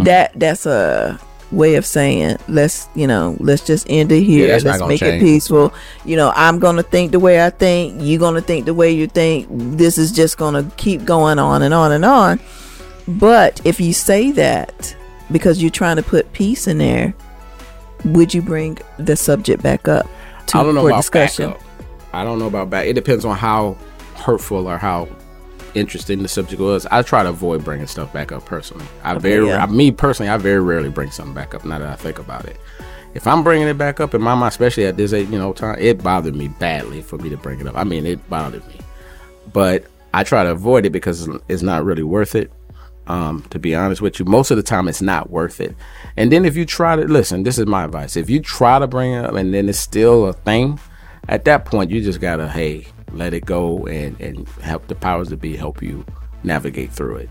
that 0.00 0.38
that's 0.38 0.66
a 0.66 1.18
way 1.52 1.74
of 1.74 1.84
saying 1.84 2.36
let's 2.48 2.88
you 2.94 3.06
know 3.06 3.36
let's 3.40 3.64
just 3.64 3.86
end 3.90 4.12
it 4.12 4.22
here. 4.22 4.48
not 4.48 4.64
let's 4.64 4.86
make 4.86 5.00
change. 5.00 5.22
it 5.22 5.24
peaceful. 5.24 5.72
You 6.04 6.16
know, 6.16 6.32
I'm 6.34 6.58
gonna 6.58 6.82
think 6.82 7.12
the 7.12 7.18
way 7.18 7.44
I 7.44 7.50
think. 7.50 7.96
You're 8.00 8.20
gonna 8.20 8.40
think 8.40 8.66
the 8.66 8.74
way 8.74 8.90
you 8.90 9.06
think. 9.06 9.48
This 9.50 9.98
is 9.98 10.12
just 10.12 10.38
gonna 10.38 10.70
keep 10.76 11.04
going 11.04 11.38
on 11.38 11.62
and 11.62 11.74
on 11.74 11.92
and 11.92 12.04
on. 12.04 12.40
But 13.08 13.60
if 13.64 13.80
you 13.80 13.92
say 13.92 14.30
that 14.32 14.96
because 15.32 15.60
you're 15.60 15.70
trying 15.70 15.96
to 15.96 16.02
put 16.02 16.32
peace 16.32 16.66
in 16.66 16.78
there, 16.78 17.14
would 18.04 18.32
you 18.32 18.42
bring 18.42 18.78
the 18.98 19.16
subject 19.16 19.62
back 19.62 19.88
up 19.88 20.06
to 20.46 20.58
I 20.58 20.62
don't 20.62 20.74
know 20.74 20.82
for 20.82 20.90
about 20.90 20.98
discussion? 20.98 21.54
I 22.12 22.24
don't 22.24 22.38
know 22.38 22.46
about 22.46 22.70
back. 22.70 22.86
It 22.86 22.94
depends 22.94 23.24
on 23.24 23.36
how 23.36 23.76
hurtful 24.14 24.68
or 24.68 24.78
how 24.78 25.08
interesting 25.74 26.22
the 26.22 26.28
subject 26.28 26.60
was. 26.60 26.86
I 26.86 27.02
try 27.02 27.22
to 27.22 27.28
avoid 27.30 27.64
bringing 27.64 27.86
stuff 27.86 28.12
back 28.12 28.32
up 28.32 28.44
personally. 28.44 28.86
I 29.02 29.16
very, 29.18 29.48
yeah. 29.48 29.62
I, 29.62 29.66
me 29.66 29.90
personally, 29.90 30.30
I 30.30 30.36
very 30.36 30.60
rarely 30.60 30.90
bring 30.90 31.10
something 31.10 31.34
back 31.34 31.54
up. 31.54 31.64
Now 31.64 31.78
that 31.78 31.88
I 31.88 31.96
think 31.96 32.18
about 32.18 32.44
it, 32.44 32.56
if 33.14 33.26
I'm 33.26 33.42
bringing 33.42 33.68
it 33.68 33.78
back 33.78 34.00
up 34.00 34.14
in 34.14 34.22
my 34.22 34.34
mind, 34.34 34.52
especially 34.52 34.86
at 34.86 34.96
this 34.96 35.12
age, 35.12 35.28
you 35.30 35.38
know, 35.38 35.52
time, 35.52 35.76
it 35.78 36.02
bothered 36.02 36.34
me 36.34 36.48
badly 36.48 37.02
for 37.02 37.18
me 37.18 37.28
to 37.30 37.36
bring 37.36 37.60
it 37.60 37.66
up. 37.66 37.76
I 37.76 37.84
mean, 37.84 38.06
it 38.06 38.28
bothered 38.30 38.66
me, 38.68 38.80
but 39.52 39.84
I 40.14 40.24
try 40.24 40.44
to 40.44 40.50
avoid 40.50 40.86
it 40.86 40.90
because 40.90 41.28
it's 41.48 41.62
not 41.62 41.84
really 41.84 42.02
worth 42.02 42.34
it. 42.34 42.52
Um, 43.06 43.42
to 43.50 43.58
be 43.58 43.74
honest 43.74 44.00
with 44.00 44.20
you, 44.20 44.24
most 44.24 44.52
of 44.52 44.56
the 44.56 44.62
time 44.62 44.86
it's 44.86 45.02
not 45.02 45.30
worth 45.30 45.60
it. 45.60 45.74
And 46.16 46.30
then 46.30 46.44
if 46.44 46.56
you 46.56 46.64
try 46.64 46.94
to 46.94 47.02
listen, 47.02 47.42
this 47.42 47.58
is 47.58 47.66
my 47.66 47.84
advice. 47.84 48.16
If 48.16 48.30
you 48.30 48.40
try 48.40 48.78
to 48.78 48.86
bring 48.86 49.14
it 49.14 49.24
up 49.24 49.34
and 49.34 49.52
then 49.52 49.68
it's 49.68 49.78
still 49.78 50.26
a 50.26 50.32
thing, 50.32 50.78
at 51.28 51.44
that 51.46 51.64
point 51.64 51.90
you 51.90 52.00
just 52.02 52.20
gotta 52.20 52.48
hey 52.48 52.86
let 53.12 53.34
it 53.34 53.44
go 53.44 53.86
and 53.86 54.20
and 54.20 54.48
help 54.62 54.86
the 54.88 54.94
powers 54.94 55.28
that 55.28 55.40
be 55.40 55.56
help 55.56 55.82
you 55.82 56.04
navigate 56.42 56.92
through 56.92 57.16
it. 57.16 57.30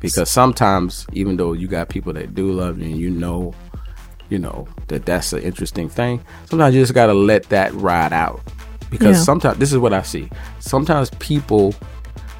Because 0.00 0.30
sometimes 0.30 1.06
even 1.12 1.36
though 1.36 1.52
you 1.52 1.68
got 1.68 1.88
people 1.88 2.12
that 2.14 2.34
do 2.34 2.52
love 2.52 2.78
you 2.78 2.86
and 2.86 2.96
you 2.96 3.10
know, 3.10 3.54
you 4.30 4.38
know 4.38 4.66
that 4.88 5.06
that's 5.06 5.32
an 5.32 5.42
interesting 5.42 5.88
thing, 5.88 6.22
sometimes 6.48 6.74
you 6.74 6.82
just 6.82 6.94
gotta 6.94 7.14
let 7.14 7.44
that 7.50 7.72
ride 7.74 8.12
out. 8.12 8.40
Because 8.90 9.16
Yeah. 9.18 9.22
sometimes 9.22 9.58
this 9.58 9.72
is 9.72 9.78
what 9.78 9.92
I 9.92 10.02
see. 10.02 10.28
Sometimes 10.58 11.10
people 11.18 11.74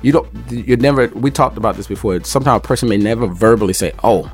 you 0.03 0.13
don't 0.13 0.29
you 0.51 0.77
never 0.77 1.07
we 1.09 1.31
talked 1.31 1.57
about 1.57 1.77
this 1.77 1.87
before 1.87 2.23
sometimes 2.25 2.59
a 2.65 2.67
person 2.67 2.89
may 2.89 2.97
never 2.97 3.27
verbally 3.29 3.73
say 3.73 3.93
oh 4.03 4.31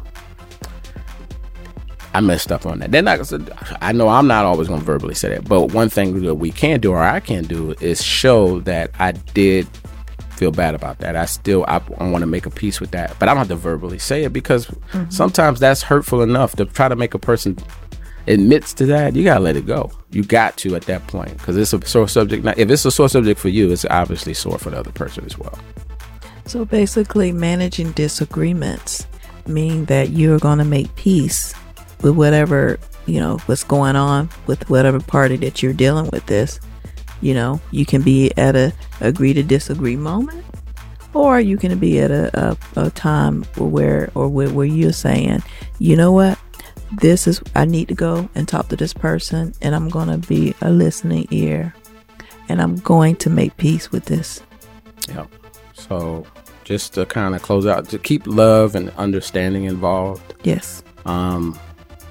i 2.15 2.21
messed 2.21 2.51
up 2.51 2.67
on 2.67 2.79
that 2.79 2.91
they're 2.91 3.03
not 3.03 3.21
i 3.81 3.93
know 3.93 4.09
i'm 4.09 4.27
not 4.27 4.45
always 4.45 4.69
going 4.69 4.81
to 4.81 4.87
verbally 4.87 5.15
say 5.15 5.29
that 5.29 5.49
but 5.49 5.73
one 5.73 5.89
thing 5.89 6.23
that 6.23 6.35
we 6.35 6.51
can 6.51 6.81
do 6.81 6.93
or 6.93 7.03
i 7.03 7.21
can 7.21 7.45
do 7.45 7.75
is 7.81 8.03
show 8.03 8.61
that 8.61 8.91
i 8.99 9.13
did 9.13 9.67
feel 10.31 10.51
bad 10.53 10.75
about 10.75 10.99
that 10.99 11.17
i 11.17 11.25
still 11.25 11.65
i, 11.67 11.81
I 11.99 12.09
want 12.09 12.23
to 12.23 12.27
make 12.27 12.47
a 12.47 12.51
peace 12.51 12.81
with 12.81 12.93
that 12.93 13.17
but 13.19 13.29
i 13.29 13.33
don't 13.33 13.39
have 13.39 13.49
to 13.49 13.57
verbally 13.57 13.99
say 13.99 14.25
it 14.25 14.33
because 14.33 14.67
mm-hmm. 14.67 15.11
sometimes 15.11 15.61
that's 15.61 15.83
hurtful 15.83 16.23
enough 16.23 16.55
to 16.57 16.65
try 16.65 16.89
to 16.89 16.97
make 16.97 17.15
a 17.15 17.19
person 17.19 17.57
admits 18.29 18.75
to 18.75 18.87
that, 18.87 19.17
you 19.17 19.25
gotta 19.25 19.41
let 19.41 19.57
it 19.57 19.67
go. 19.67 19.91
You 20.11 20.23
got 20.23 20.57
to 20.59 20.77
at 20.77 20.83
that 20.83 21.07
point 21.07 21.33
because 21.39 21.57
it's 21.57 21.73
a 21.73 21.85
sore 21.87 22.09
subject. 22.09 22.45
Now, 22.45 22.55
if 22.57 22.71
it's 22.71 22.85
a 22.85 22.91
sore 22.91 23.09
subject 23.09 23.41
for 23.41 23.49
you, 23.49 23.73
it's 23.73 23.85
obviously 23.87 24.35
sore 24.35 24.59
for 24.59 24.71
the 24.71 24.79
other 24.79 24.93
person 24.93 25.25
as 25.25 25.39
well. 25.39 25.59
So 26.47 26.65
basically, 26.65 27.33
managing 27.33 27.93
disagreements 27.93 29.07
mean 29.47 29.87
that 29.87 30.11
you're 30.11 30.39
going 30.39 30.59
to 30.59 30.65
make 30.65 30.95
peace 30.95 31.55
with 32.03 32.15
whatever 32.17 32.79
you 33.09 33.21
know, 33.21 33.39
what's 33.47 33.65
going 33.65 33.97
on 33.97 34.29
with 34.47 34.69
whatever 34.69 35.01
party 35.01 35.37
that 35.37 35.63
you're 35.63 35.73
dealing 35.73 36.09
with 36.13 36.27
this. 36.27 36.61
You 37.21 37.35
know, 37.35 37.61
you 37.73 37.85
can 37.85 38.03
be 38.03 38.31
at 38.37 38.55
a 38.55 38.73
agree 39.01 39.33
to 39.33 39.43
disagree 39.43 39.97
moment, 39.97 40.45
or 41.15 41.41
you 41.41 41.57
can 41.57 41.77
be 41.79 41.99
at 41.99 42.13
a, 42.13 42.31
a, 42.77 42.85
a 42.85 42.91
time 42.91 43.43
where 43.57 44.11
or 44.15 44.29
where, 44.29 44.51
where 44.51 44.67
you're 44.67 44.93
saying, 44.93 45.43
you 45.81 45.97
know 45.97 46.13
what, 46.13 46.39
this 47.01 47.27
is 47.27 47.43
I 47.57 47.65
need 47.65 47.89
to 47.89 47.95
go 47.95 48.29
and 48.37 48.47
talk 48.47 48.69
to 48.69 48.77
this 48.77 48.93
person, 48.93 49.53
and 49.63 49.75
I'm 49.75 49.89
gonna 49.89 50.19
be 50.19 50.55
a 50.61 50.71
listening 50.71 51.27
ear, 51.31 51.75
and 52.49 52.63
I'm 52.63 52.77
going 52.77 53.17
to 53.17 53.31
make 53.31 53.57
peace 53.57 53.91
with 53.91 54.05
this. 54.05 54.43
Yeah. 55.09 55.27
So 55.73 56.25
just 56.63 56.95
to 56.95 57.07
kind 57.07 57.35
of 57.35 57.43
close 57.43 57.67
out, 57.67 57.89
to 57.89 57.99
keep 57.99 58.27
love 58.27 58.77
and 58.77 58.91
understanding 58.91 59.65
involved. 59.65 60.35
Yes. 60.45 60.85
Um, 61.07 61.59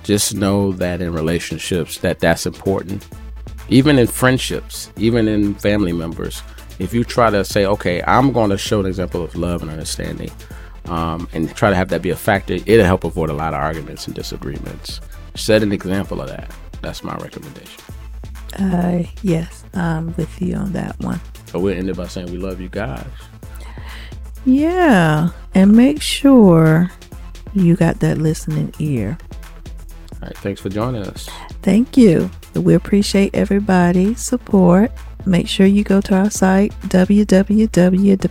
just 0.08 0.34
know 0.34 0.72
that 0.72 1.02
in 1.02 1.12
relationships 1.12 1.98
that 1.98 2.20
that's 2.20 2.46
important. 2.46 3.06
Even 3.67 4.00
in 4.00 4.08
friendships 4.08 4.89
even 4.96 5.28
in 5.28 5.54
family 5.56 5.91
members 5.91 6.41
if 6.80 6.93
you 6.93 7.04
try 7.04 7.30
to 7.30 7.43
say 7.43 7.65
okay 7.65 8.02
i'm 8.04 8.32
going 8.32 8.50
to 8.50 8.58
show 8.58 8.80
an 8.80 8.86
example 8.86 9.22
of 9.22 9.36
love 9.36 9.62
and 9.62 9.70
understanding 9.70 10.32
um, 10.86 11.28
and 11.34 11.54
try 11.54 11.70
to 11.70 11.76
have 11.76 11.89
that 11.89 12.02
be 12.02 12.12
a 12.12 12.15
factor 12.15 12.54
it'll 12.65 12.86
help 12.86 13.04
avoid 13.04 13.30
a 13.30 13.34
lot 13.34 13.54
of 13.54 13.60
arguments 13.60 14.08
and 14.08 14.15
disagreements. 14.15 15.02
Set 15.36 15.62
an 15.62 15.74
example 15.74 16.22
of 16.22 16.30
that. 16.30 16.50
That's 16.82 17.04
my 17.04 17.15
recommendation. 17.17 17.84
Uh 18.58 19.04
yes 19.22 19.65
i'm 19.74 20.15
with 20.15 20.41
you 20.41 20.56
on 20.56 20.72
that 20.72 20.98
one. 21.02 21.20
So 21.48 21.60
we'll 21.60 21.78
end 21.78 21.89
it 21.89 21.98
by 21.98 22.08
saying 22.08 22.32
we 22.32 22.38
love 22.38 22.62
you 22.62 22.70
guys. 22.70 23.06
Yeah 24.46 25.32
and 25.54 25.76
make 25.76 26.02
sure 26.02 26.89
you 27.54 27.76
got 27.76 28.00
that 28.00 28.17
listening 28.17 28.74
ear 28.80 29.17
all 30.22 30.28
right, 30.28 30.38
thanks 30.38 30.62
for 30.62 30.70
joining 30.70 31.04
us. 31.04 31.30
Thank 31.62 31.98
you. 31.98 32.30
We 32.56 32.74
appreciate 32.74 33.36
everybody's 33.36 34.20
support. 34.20 34.92
Make 35.26 35.48
sure 35.48 35.66
you 35.66 35.84
go 35.84 36.02
to 36.02 36.16
our 36.16 36.30
site 36.30 36.72
www.thespice 36.82 38.28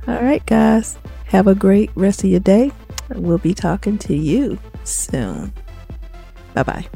All 0.09 0.23
right, 0.23 0.47
guys. 0.47 0.97
Have 1.27 1.47
a 1.47 1.55
great 1.55 1.91
rest 1.95 2.25
of 2.25 2.31
your 2.31 2.41
day. 2.41 2.73
We'll 3.11 3.37
be 3.39 3.55
talking 3.55 3.99
to 3.99 4.17
you 4.17 4.59
soon. 4.85 5.53
Bye 6.55 6.65
bye. 6.65 6.87